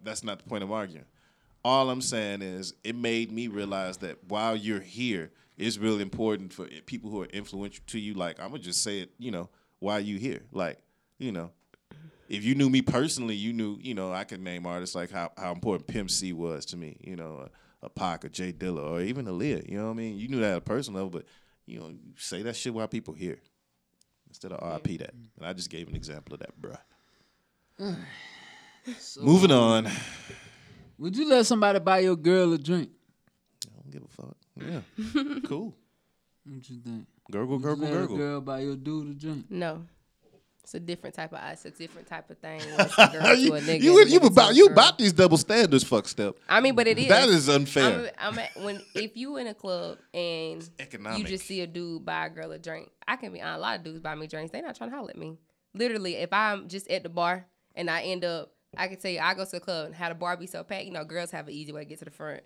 [0.04, 1.04] That's not the point I'm arguing.
[1.64, 6.52] All I'm saying is it made me realize that while you're here, it's really important
[6.52, 8.14] for people who are influential to you.
[8.14, 9.10] Like I'm gonna just say it.
[9.18, 9.48] You know,
[9.78, 10.42] why you here?
[10.52, 10.78] Like
[11.18, 11.52] you know,
[12.32, 15.30] if you knew me personally, you knew, you know, I could name artists like how,
[15.36, 17.46] how important Pimp C was to me, you know,
[17.82, 20.18] a, a Pac, a Jay Dilla, or even Aaliyah, you know what I mean?
[20.18, 21.26] You knew that at a personal level, but,
[21.66, 23.38] you know, you say that shit while people here
[24.28, 25.12] instead of RIP that.
[25.12, 26.78] And I just gave an example of that, bruh.
[29.20, 29.88] Moving on.
[31.02, 32.90] I Would you let somebody buy your girl a drink?
[33.66, 34.36] I don't give a fuck.
[34.56, 35.40] Yeah.
[35.48, 35.74] cool.
[36.44, 37.06] What you think?
[37.28, 39.46] Gurgle, Would you gurgle, let a girl buy your dude a drink?
[39.50, 39.82] No.
[40.62, 41.64] It's a different type of ice.
[41.64, 42.60] It's a different type of thing.
[42.76, 45.36] when a girl you to a nigga you, and you about you about these double
[45.38, 46.36] standards, fuck step.
[46.48, 47.08] I mean, but it is.
[47.08, 48.12] That is unfair.
[48.16, 50.62] I'm, I'm at, when if you in a club and
[51.16, 52.90] you just see a dude buy a girl a drink.
[53.08, 54.52] I can be honest, a lot of dudes buy me drinks.
[54.52, 55.36] They not trying to holler at me.
[55.74, 59.20] Literally, if I'm just at the bar and I end up, I can tell you,
[59.20, 60.84] I go to the club and had a bar be so packed.
[60.86, 62.42] You know, girls have an easy way to get to the front.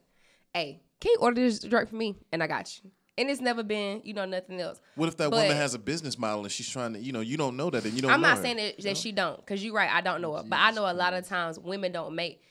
[0.52, 2.16] Hey, can you order this drink for me?
[2.32, 2.90] And I got you.
[3.18, 4.80] And it's never been, you know, nothing else.
[4.94, 7.20] What if that But- woman has a business model and she's trying to, you know,
[7.20, 8.94] you don't know that and you don't I'm not her, saying that, you that know?
[8.94, 9.90] she don't, because you're right.
[9.90, 12.42] I don't know her, but I know a lot of times women don't make.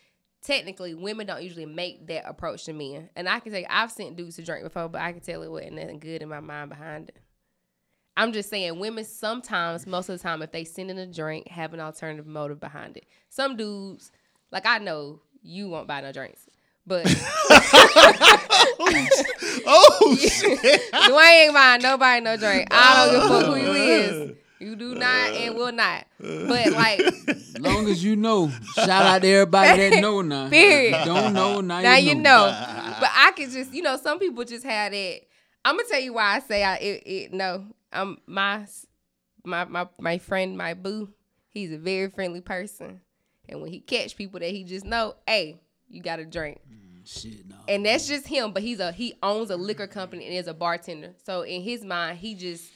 [0.42, 4.16] Technically, women don't usually make that approach to men, and I can say I've sent
[4.16, 6.70] dudes to drink before, but I can tell it wasn't nothing good in my mind
[6.70, 7.18] behind it.
[8.18, 11.48] I'm just saying, women sometimes, most of the time, if they send in a drink,
[11.50, 13.06] have an alternative motive behind it.
[13.30, 14.12] Some dudes,
[14.52, 16.48] like I know, you won't buy no drinks,
[16.88, 17.06] but
[19.68, 20.82] Oh shit.
[20.92, 22.68] Dwayne ain't buying nobody no drink.
[22.72, 24.32] I don't give a fuck who you is.
[24.60, 26.06] You do not and will not.
[26.20, 28.50] But like, As long as you know.
[28.76, 30.50] Shout out to everybody that know now.
[30.50, 30.98] Period.
[31.00, 32.22] You don't know, now, now you you know.
[32.22, 32.96] know.
[33.00, 35.28] But I could just, you know, some people just had it.
[35.64, 37.66] I'm gonna tell you why I say I it, it no.
[37.96, 38.66] Um, my
[39.44, 41.10] my my my friend, my boo,
[41.50, 43.02] he's a very friendly person,
[43.48, 46.60] and when he catch people that he just know, hey, you got to drink.
[47.06, 47.56] Shit, no.
[47.68, 48.52] and that's just him.
[48.52, 51.14] But he's a he owns a liquor company and is a bartender.
[51.24, 52.72] So in his mind, he just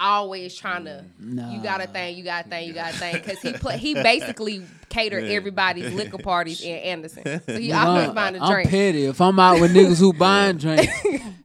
[0.00, 1.04] always trying to.
[1.18, 3.14] You got a thing, you got a thing, you got a thing.
[3.14, 7.40] Because he play, he basically catered everybody's liquor parties in Anderson.
[7.46, 8.70] So he always I'm, buying a I'm drink.
[8.70, 9.04] petty.
[9.04, 10.92] If I'm out with niggas who buying drinks,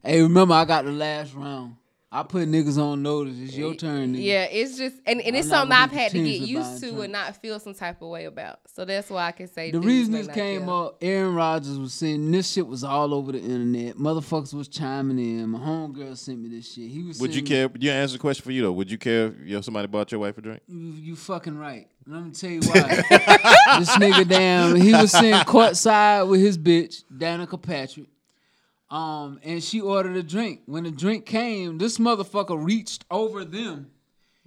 [0.02, 1.76] hey, remember I got the last round.
[2.12, 3.34] I put niggas on notice.
[3.36, 4.14] It's your turn.
[4.14, 4.24] Nigga.
[4.24, 6.46] Yeah, it's just and, and it's I'm not something I've gonna had to get continue
[6.46, 8.60] to buy used to and not feel some type of way about.
[8.72, 10.70] So that's why I can say The reason this came care.
[10.70, 13.96] up, Aaron Rodgers was saying this shit was all over the internet.
[13.96, 15.48] Motherfuckers was chiming in.
[15.48, 16.88] My homegirl sent me this shit.
[16.90, 17.18] He was.
[17.18, 17.78] Would you saying, care?
[17.78, 18.72] You answer the question for you though.
[18.72, 20.62] Would you care if you know, somebody bought your wife a drink?
[20.68, 21.88] You, you fucking right.
[22.06, 22.82] Let me tell you why.
[23.80, 28.06] this nigga damn, he was sitting courtside with his bitch, Danica Patrick.
[28.88, 30.60] Um, and she ordered a drink.
[30.66, 33.90] When the drink came, this motherfucker reached over them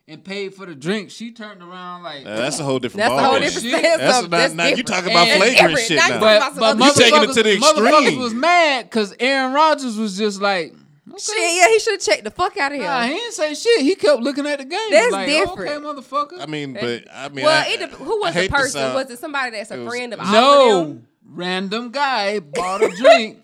[0.08, 1.12] and paid for the drink.
[1.12, 3.30] She turned around like Uh, that's a whole different That's a ballgame.
[3.30, 3.80] whole different Shit.
[3.80, 6.14] stance That's of not- that's now you talking about And- flagrant shit Now now.
[6.16, 8.20] you But, but You taking it to the extreme.
[8.20, 10.74] was mad because Aaron Rodgers was just like,
[11.18, 12.86] Shit, yeah, he should have checked the fuck out of him.
[12.86, 13.82] nah, he didn't say shit.
[13.82, 14.80] He kept looking at the game.
[14.90, 15.60] That's like, different.
[15.72, 16.40] Okay, motherfucker.
[16.42, 18.94] I mean, but I mean, well, I, it, dep- who I was the person?
[18.94, 21.08] was it somebody that's a was- friend of all of No, them?
[21.26, 23.40] random guy bought a drink.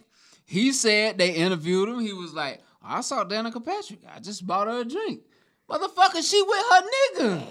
[0.46, 2.00] He said they interviewed him.
[2.00, 4.00] He was like, I saw Danica Patrick.
[4.16, 5.22] I just bought her a drink.
[5.68, 7.44] Motherfucker, she with her nigga.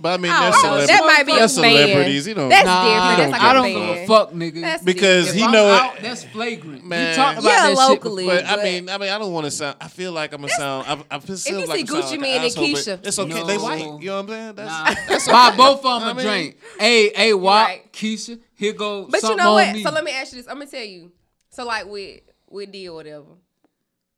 [0.00, 2.48] But I mean, Oh, they're, oh, that might be a celebrities, you know.
[2.48, 3.18] That's Nah, different.
[3.18, 4.60] That's like I a don't give a fuck, nigga.
[4.62, 5.38] That's Because different.
[5.38, 6.84] he If know out, that's flagrant.
[6.86, 7.10] Man.
[7.10, 8.26] We talked about Yeah, that locally.
[8.26, 9.76] shit But I mean, I mean, I don't want to sound.
[9.82, 10.86] I feel like I'm gonna sound.
[11.10, 13.06] I, I feel you like see Gucci like Mane an and asshole, Keyshia.
[13.06, 13.42] It's okay.
[13.46, 13.78] They white.
[13.80, 14.54] You know what I'm saying?
[14.54, 15.06] That's, Nah.
[15.08, 16.56] that's Buy both of them I a mean- drink.
[16.80, 17.92] Hey, hey, Wop, Right.
[17.92, 19.74] Keyshia, here go But you something know on what?
[19.74, 19.82] me.
[19.82, 20.48] So let me ask you this.
[20.48, 21.12] I'm gonna tell you.
[21.50, 22.20] So like with
[22.50, 23.26] with D or whatever,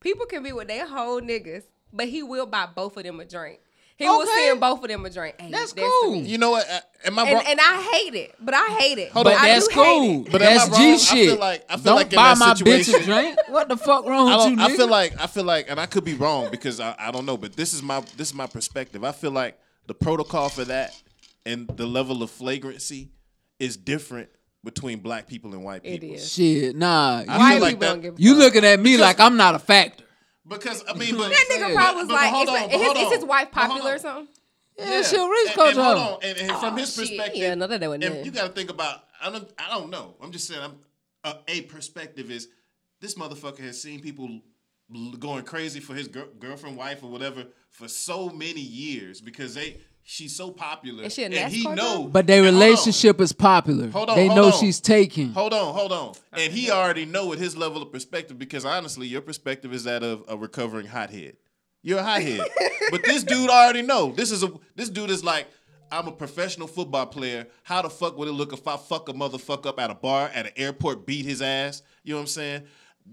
[0.00, 3.24] people can be with their whole niggas, but he will buy both of them a
[3.24, 3.60] drink.
[3.96, 5.34] He will send both of them a drink.
[5.38, 6.14] Hey, That's to cool.
[6.16, 6.66] You know what?
[6.70, 7.44] Uh, Am I And, wrong?
[7.48, 9.12] and I hate it, but I hate it.
[9.12, 9.40] Hold but on.
[9.44, 10.22] I that's cool.
[10.26, 10.32] it.
[10.32, 11.28] But that's G G I shit.
[11.30, 13.38] feel like- I feel Don't like in buy that my bitch a drink.
[13.48, 15.78] What the fuck wrong I, with don't, you, I feel like I feel like, and
[15.78, 18.34] I could be wrong because I, I don't know, but this is my this is
[18.34, 19.04] my perspective.
[19.04, 20.98] I feel like the protocol for that
[21.44, 23.10] and the level of flagrancy
[23.58, 24.30] is different
[24.64, 26.10] between black people and white people.
[26.10, 26.32] is.
[26.32, 27.16] Shit, nah.
[27.16, 28.38] I You, feel White like people that- don't give a you fuck.
[28.44, 30.04] looking at me like I'm not a factor.
[30.46, 31.74] Because I mean, but That nigga Yeah.
[31.74, 33.28] probably was But- but like, hold is, on, but is, hold his, is his on.
[33.28, 34.00] wife But hold popular or on.
[34.00, 34.28] something?
[34.78, 35.82] Yeah, she a rich and, culture.
[35.82, 37.08] hold on, and, and from Oh, his shit.
[37.08, 39.04] perspective, Yeah, no, that wasn't and you got to think about.
[39.22, 39.48] I don't.
[39.58, 40.14] I don't know.
[40.22, 40.62] I'm just saying.
[40.62, 40.78] I'm
[41.22, 42.48] uh, a perspective is
[43.00, 44.40] this motherfucker has seen people
[44.94, 49.54] l- going crazy for his gir- girlfriend, wife, or whatever for so many years because
[49.54, 49.76] they
[50.10, 52.08] she's so popular, Is she a and he NASCAR know.
[52.08, 52.68] But their and hold on.
[52.68, 53.88] relationship is popular.
[53.90, 54.60] Hold on, they hold know on.
[54.60, 55.32] she's taking.
[55.32, 56.14] Hold on, hold on.
[56.32, 60.02] And he already know at his level of perspective because honestly, your perspective is that
[60.02, 61.36] of a recovering hothead.
[61.82, 62.40] You're a hothead.
[62.90, 64.12] but this dude already know.
[64.12, 65.46] This is a this dude is like,
[65.92, 67.46] I'm a professional football player.
[67.62, 70.30] How the fuck would it look if I fuck a motherfucker up at a bar,
[70.34, 71.82] at an airport, beat his ass?
[72.02, 72.62] You know what I'm saying?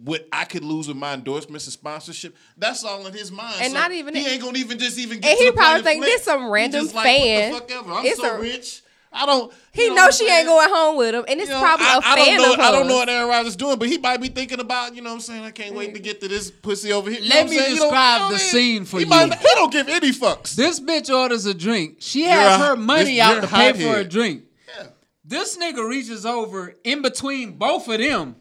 [0.03, 2.35] What I could lose with my endorsements and sponsorship.
[2.55, 3.55] That's all in his mind.
[3.61, 5.49] And So not even he it- ain't gonna even just even get And to he
[5.49, 6.15] the probably think flex.
[6.17, 7.51] this some He random just like, fan.
[7.53, 7.93] What the fuck ever.
[7.95, 8.81] I'm It's so a- rich.
[9.11, 9.51] I don't.
[9.71, 10.39] He you know know she saying?
[10.39, 12.47] ain't going home with him, and it's You know, probably I, a I fan don't
[12.47, 12.53] know.
[12.53, 14.95] of I don't know what Aaron Rodgers doing, but he might be thinking about.
[14.95, 15.43] You know what I'm saying?
[15.45, 17.21] I can't wait to get to this pussy over here.
[17.21, 17.73] You know Let me I'm saying?
[17.73, 19.09] You know- describe you know the what scene for he you.
[19.09, 20.55] Might, he don't give any fucks.
[20.55, 21.95] This bitch orders a drink.
[21.99, 24.43] She You're has a- her money this- out to pay for a drink.
[24.77, 24.87] Yeah.
[25.25, 28.35] This nigga reaches over in between both of them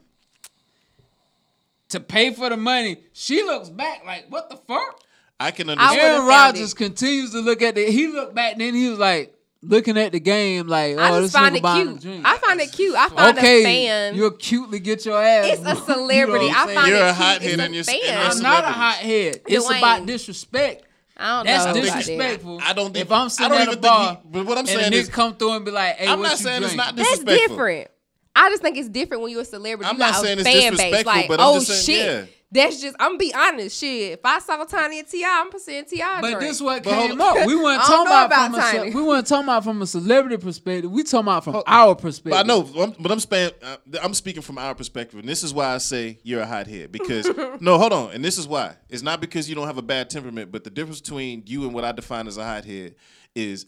[1.91, 2.99] to pay for the money.
[3.12, 5.01] She looks back like, what the fuck?
[5.39, 6.01] I can understand.
[6.01, 7.84] Aaron Rodgers continues to look at the.
[7.91, 11.32] He looked back, then he was like looking at the game, like, oh, I this
[11.32, 12.24] just find it cute.
[12.24, 12.95] I find it cute.
[12.95, 14.14] I find okay, a fan.
[14.14, 15.59] you'll cutely get your ass.
[15.59, 16.47] It's a You know celebrity.
[16.49, 16.76] I'm I saying?
[16.78, 17.16] find You're it a cute.
[17.16, 18.01] hothead It's and you're- fan.
[18.05, 18.76] and I'm not a celebrities.
[18.76, 19.41] hothead.
[19.47, 19.78] It's Dwayne.
[19.78, 20.82] about disrespect.
[21.18, 21.70] I don't That's know.
[21.70, 22.61] about disrespectful.
[22.62, 24.59] I don't think If I'm I sitting don't at even a bar, he- but what
[24.59, 26.62] I'm saying a is- come through and be like, "Hey, I'm what not you saying
[26.62, 26.76] it's drink?
[26.78, 27.49] not That's disrespectful.
[27.57, 27.89] different.
[28.37, 29.89] I just think it's different when you're a celebrity.
[29.89, 30.70] I'm you not saying it's fan base.
[30.72, 32.07] disrespectful, Like, but I'm oh just saying, shit.
[32.28, 32.32] yeah.
[32.53, 32.95] That's just.
[33.01, 33.76] I'm gonna be honest.
[33.80, 34.12] Shit.
[34.12, 35.99] If I saw Tiny and T.I., I'm saying Ti.
[35.99, 36.39] But drink.
[36.41, 37.45] this what came up.
[37.45, 40.37] We weren't talking about, about from a ce- we weren't talking about from a celebrity
[40.37, 40.89] perspective.
[40.89, 42.30] We talking about from our perspective.
[42.30, 45.43] But I know, I'm- but I'm span, uh, I'm speaking from our perspective, and this
[45.43, 46.93] is why I say you're a hothead.
[46.93, 47.28] Because
[47.61, 50.09] no, hold on, and this is why it's not because you don't have a bad
[50.09, 52.95] temperament, but the difference between you and what I define as a hothead
[53.34, 53.66] is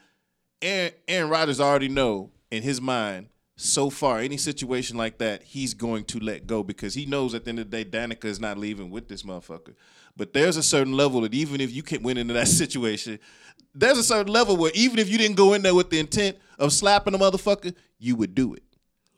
[0.63, 3.27] Aaron, Aaron Rodgers already know in his mind
[3.61, 7.45] so far any situation like that he's going to let go because he knows at
[7.45, 9.75] the end of the day Danica is not leaving with this motherfucker.
[10.17, 13.19] But there's a certain level that even if you can win into that situation,
[13.75, 16.37] there's a certain level where even if you didn't go in there with the intent
[16.57, 18.63] of slapping a motherfucker, you would do it.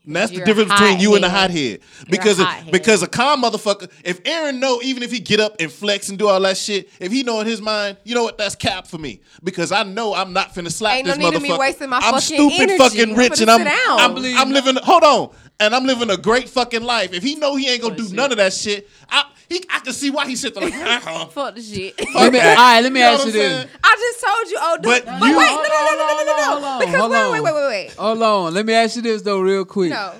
[0.06, 1.80] And that's the difference between you and the hothead.
[1.82, 2.10] hothead.
[2.10, 2.72] Because a of, hothead.
[2.72, 6.18] because a calm motherfucker, if Aaron know, even if he get up and flex and
[6.18, 8.86] do all that shit, if he know in his mind, you know what, that's cap
[8.86, 9.20] for me.
[9.44, 11.36] Because I know I'm not finna slap Ain't no this need motherfucker.
[11.36, 12.78] of me wasting my I'm fucking stupid energy.
[12.78, 14.00] fucking rich and I'm sit down.
[14.00, 15.30] I'm, I'm living hold on.
[15.60, 17.12] And I'm living a great fucking life.
[17.12, 19.92] If he know he ain't gonna do none of that shit, I he I can
[19.92, 21.26] see why he sit there like uh-huh.
[21.26, 21.98] Fuck the shit.
[22.14, 23.66] Let me, all let me You know ask you this.
[23.84, 24.84] I just told you, oh, dude.
[24.84, 26.78] But But, you- wait, no, Hold no, on, no, no, no, no, no.
[26.86, 27.32] Because hold wait, on.
[27.32, 27.92] wait, wait, wait, wait.
[27.98, 28.54] Hold on.
[28.54, 29.89] Let me ask you this though, real quick.
[29.90, 30.14] No.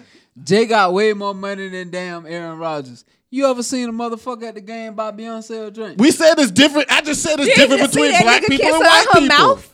[0.45, 3.05] Jay got way more money than damn Aaron Rodgers.
[3.31, 6.01] You ever seen a motherfucker at the game buy Beyonce a drink?
[6.01, 6.91] We said it's different.
[6.91, 9.29] I just said it's You different between black people and white her people.
[9.39, 9.67] mouth?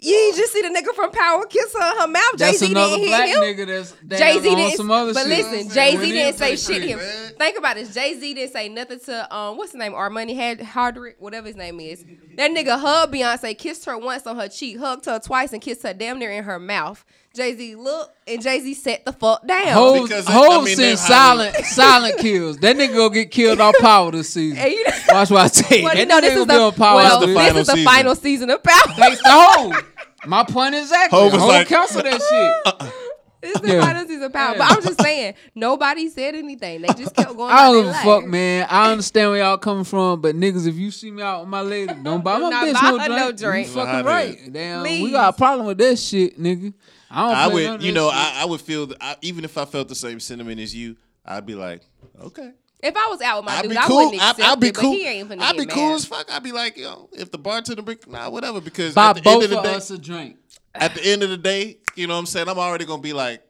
[0.00, 2.36] You ain't just see the nigga from Power kiss her in her mouth.
[2.36, 3.42] Jay Z another didn't black hit him.
[3.66, 4.76] nigga that's Jay Z on didn't.
[4.76, 5.28] some other but shit.
[5.50, 6.98] listen, Jay Z didn't say shit to him.
[6.98, 7.38] cream.
[7.38, 7.94] Think about this.
[7.94, 9.94] Jay Z didn't say nothing to um what's his name?
[9.94, 12.04] Omari had Hardwick, whatever his name is.
[12.36, 15.84] That nigga hugged Beyonce, kissed her once on her cheek, hugged her twice, and kissed
[15.84, 17.02] her damn near in her mouth.
[17.34, 19.66] Jay Z looked and Jay Z sat the fuck down.
[19.68, 22.58] Hov, Because I- I mean, sent silent silent kills.
[22.58, 24.58] That nigga gonna get killed off power this season.
[24.58, 25.84] And you know- Watch what I tell you.
[25.84, 26.96] well, that you know, nigga this is gonna be the, on power.
[26.96, 27.84] well, the this this is the season.
[27.92, 28.94] final season of Power.
[28.96, 29.84] Thanks to Hov.
[30.26, 31.18] My point exactly.
[31.18, 32.92] Hov Hove, was like, cancel that shit.
[33.46, 33.80] It's the Yeah.
[33.82, 34.54] final season of Power.
[34.56, 36.80] But I'm just saying, nobody said anything.
[36.80, 37.52] They just kept going.
[37.52, 38.66] I don't give a fuck, man.
[38.70, 41.60] I understand where y'all coming from, but niggas, if you see me out with my
[41.60, 43.08] lady, don't buy my bitch no drink.
[43.10, 43.68] no You drink.
[43.68, 44.40] fucking right.
[44.40, 44.50] head.
[44.54, 46.72] Damn, we got a problem with that shit, nigga.
[47.14, 47.36] I don't.
[47.36, 48.08] I would, you know.
[48.12, 50.96] I, I would feel that I, even if I felt the same sentiment as you,
[51.24, 51.82] I'd be like,
[52.20, 52.52] okay.
[52.80, 53.96] If I was out with my I'd dude, be I cool.
[54.06, 54.90] wouldn't I, accept I'd be it, cool.
[54.90, 56.30] but he ain't finna I'd be get cool as fuck.
[56.30, 58.60] I'd be like, yo, if the bartender bring, nah, whatever.
[58.60, 60.36] Because buy at the both end of of the day, us a drink.
[60.74, 62.46] at the end of the day, you know what I'm saying?
[62.48, 63.42] I'm already gonna be like,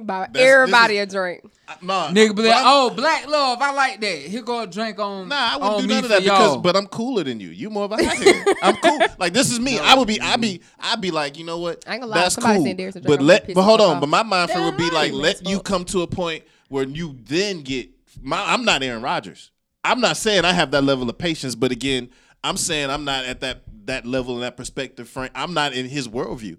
[0.00, 1.44] Buy this everybody is- a drink.
[1.82, 4.18] nah, Nigga be like, I'm- oh, black love, I like that.
[4.20, 5.28] Here go a drink on.
[5.28, 6.58] Nah, I wouldn't do me none of for that because, y'all.
[6.60, 7.48] but I'm cooler than you.
[7.50, 8.46] You more of a hothead.
[8.62, 8.98] I'm cool.
[9.18, 9.78] Like this is me.
[9.78, 10.18] I would be.
[10.18, 10.62] I'd be.
[10.80, 11.84] I'd be like, you know what?
[11.86, 12.66] I ain't gonna lie, That's somebody cool.
[12.66, 13.42] said there's a But I'm let.
[13.42, 14.00] gonna But hold the on.
[14.00, 16.44] But my mind frame would be Damn like, right, let you come to a point
[16.68, 17.90] where you then get.
[18.22, 19.50] My, I'm not Aaron Rodgers.
[19.84, 22.08] I'm not saying I have that level of patience, but again,
[22.42, 25.30] I'm saying I'm not at that that level and that perspective frame.
[25.34, 26.56] I'm not in his worldview.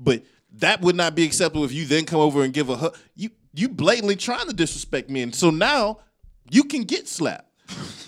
[0.00, 0.22] But
[0.58, 2.96] that would not be acceptable if you then come over and give a hug.
[3.14, 6.00] You you blatantly trying to disrespect me, and so now
[6.50, 7.50] you can get slapped.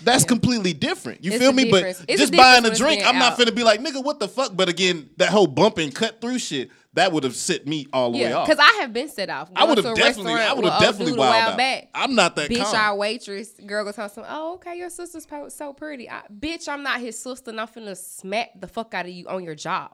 [0.03, 1.23] That's completely different.
[1.23, 1.69] You It's feel me?
[1.71, 1.83] But.
[1.83, 4.27] It's a just buying a drink, I'm not being finna be like, nigga, what the
[4.27, 4.55] fuck?
[4.55, 8.11] But again, that whole bump and cut through shit, that would have set me all
[8.11, 8.47] the way Yeah, off.
[8.47, 9.49] because I have been set off.
[9.55, 11.57] I would have definitely, I would have definitely dude a while wild out.
[11.57, 11.89] back.
[11.95, 12.75] I'm not that Bitch, calm.
[12.75, 14.31] our waitress girl goes tell something.
[14.31, 16.09] Oh, okay, your sister's so pretty.
[16.09, 19.27] I, bitch, I'm not his sister, and I'm finna smack the fuck out of you
[19.27, 19.91] on your job.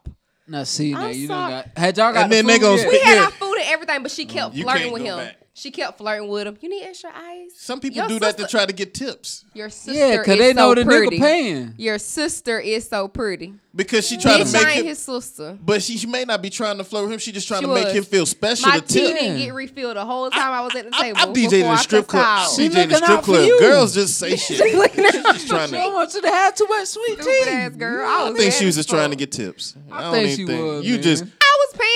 [0.48, 1.52] Now see, now I'm you done sorry.
[1.64, 1.78] got.
[1.78, 2.90] Had y'all got And the then they food gonna yet?
[2.92, 5.26] We had our food and everything, but she kept You flirting can't with go him.
[5.26, 5.38] back.
[5.56, 6.58] She kept flirting with him.
[6.62, 7.52] You need extra ice.
[7.56, 10.40] Some people Your do that to try to get tips Your sister Yeah, because is
[10.40, 11.18] they know so the pretty.
[11.18, 11.74] nigga paying.
[11.78, 13.54] Your sister is so pretty.
[13.76, 14.86] because she trying to make him.
[14.88, 15.56] his sister.
[15.64, 17.20] But she, she may not be trying to flirt with him.
[17.20, 19.20] She just trying She to make him feel special My to tea tip.
[19.20, 21.20] didn't get refilled the whole time I, was at the I, table.
[21.20, 22.26] I DJed in before a I strip club.
[22.26, 22.50] out.
[22.56, 23.60] She DJed in a looking strip club.
[23.60, 24.76] Girls just say shit.
[24.76, 25.78] Looking at She's trying to.
[25.80, 27.70] I want you to have too much sweet tea.
[27.78, 28.08] girl.
[28.10, 29.76] I I was think she was just trying to get tips.
[29.92, 31.34] I, don't think she was, You just I was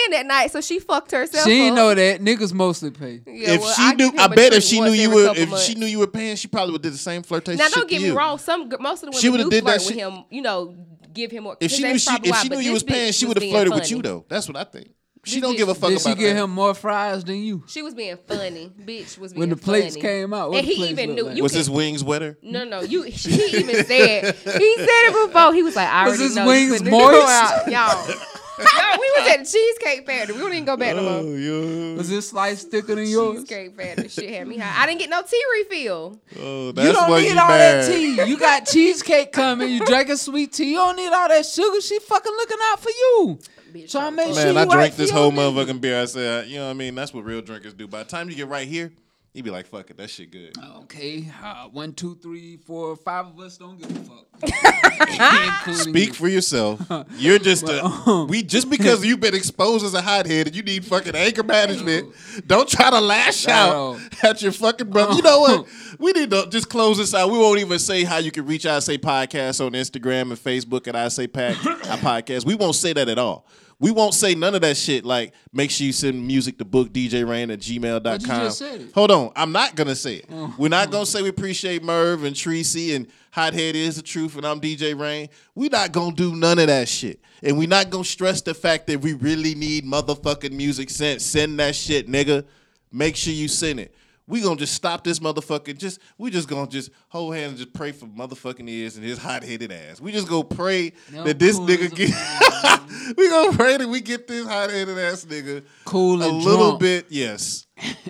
[0.05, 1.45] paying that night, so she fucked herself.
[1.45, 1.75] She ain't up.
[1.77, 3.21] know that niggas mostly pay.
[3.25, 5.09] Yeah, if well, she I knew, give him I a bet if she knew you
[5.11, 5.65] were, if months.
[5.65, 7.57] she knew you were paying, she probably would did the same flirtation.
[7.59, 8.11] Now don't to get you.
[8.11, 8.37] me wrong.
[8.37, 10.23] Some most of the She women would've do did that flirt with shit- him.
[10.29, 10.75] You know,
[11.13, 11.57] give him more.
[11.59, 13.41] If 'cause she knew she, if why, she knew you was paying, she would have
[13.41, 14.25] being flirted with you though.
[14.29, 14.89] That's what I think.
[15.25, 16.43] She This don't bitch give a fuck Did she about give that.
[16.43, 17.61] him more fries than you?
[17.67, 18.71] She was being funny.
[18.85, 20.01] Bitch was being When the plates funny.
[20.01, 21.25] came out, and he even knew.
[21.25, 21.35] like?
[21.35, 22.37] You Was can- his wings wetter?
[22.41, 23.01] No, no, you.
[23.03, 25.53] He even said he said it before.
[25.53, 27.67] He was like, I Was already his know you wings couldn't moist?
[27.67, 28.15] y'all.
[28.59, 30.35] Y'all, we was at the Cheesecake Factory.
[30.35, 31.97] We don't even go back no Oh, more.
[31.97, 33.41] Was this slice thicker than yours?
[33.41, 34.07] Cheesecake Factory.
[34.09, 34.83] Shit had me high.
[34.83, 36.19] I didn't get no tea refill.
[36.39, 37.83] Oh, that's You that's don't why need you all mad.
[37.83, 38.23] that tea.
[38.23, 39.69] You got cheesecake coming.
[39.69, 40.71] You drinking sweet tea.
[40.71, 41.81] You don't need all that sugar.
[41.81, 43.39] She fucking looking out for you.
[43.73, 45.53] Bitch, Trying to I'm make fuck- sure you I right drank for this whole nigga.
[45.67, 46.01] motherfucking beer.
[46.01, 46.95] I said, you know what I mean?
[46.95, 47.87] That's what real drinkers do.
[47.87, 48.91] By the time you get right here,
[49.37, 50.57] you be like, fuck it, that shit good.
[50.83, 55.73] Okay, uh, one, two, three, four, five of us don't give a fuck.
[55.75, 56.13] Speak you.
[56.13, 56.81] for yourself.
[57.17, 60.63] You're just um, a we just because you've been exposed as a hothead and you
[60.63, 62.13] need fucking anger management.
[62.45, 65.13] Don't try to lash Not out at your fucking brother.
[65.13, 65.67] You know what?
[65.99, 67.31] We need to just close this out.
[67.31, 70.87] We won't even say how you can reach I Say Podcast on Instagram and Facebook
[70.87, 72.45] at I Say Pack I Podcast.
[72.45, 73.47] We won't say that at all.
[73.79, 75.05] We won't say none of that shit.
[75.05, 78.01] Like, make sure you send music to book DJ Rain at gmail.com.
[78.01, 78.93] But you just said it.
[78.93, 79.31] Hold on.
[79.35, 80.25] I'm not gonna say it.
[80.31, 80.53] Oh.
[80.57, 84.47] We're not gonna say we appreciate Merv and Tracy and Hothead is the truth and
[84.47, 85.29] I'm DJ Rain.
[85.53, 87.19] We're not gonna do none of that shit.
[87.43, 91.21] And we're not gonna stress the fact that we really need motherfucking music sent.
[91.21, 92.45] Send that shit, nigga.
[92.91, 93.93] Make sure you send it.
[94.27, 95.77] We gonna just stop this motherfucker.
[95.77, 99.17] Just we just gonna just hold hands and just pray for motherfucking ears and his
[99.17, 100.01] hot headed ass.
[100.01, 102.09] We just gonna pray No that this nigga get.
[103.17, 106.79] we gonna pray that we get this hot headed ass nigga Cool a little drunk.
[106.81, 107.67] bit, yes,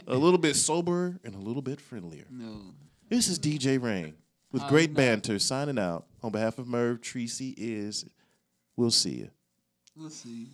[0.07, 2.25] a little bit sober and a little bit friendlier.
[2.31, 2.61] No.
[3.09, 4.15] This is DJ Rain
[4.51, 4.95] with Oh, great no.
[4.95, 8.05] banter signing out on behalf of Merv, Tracy is.
[8.75, 9.29] We'll see you.
[9.95, 10.47] We'll see.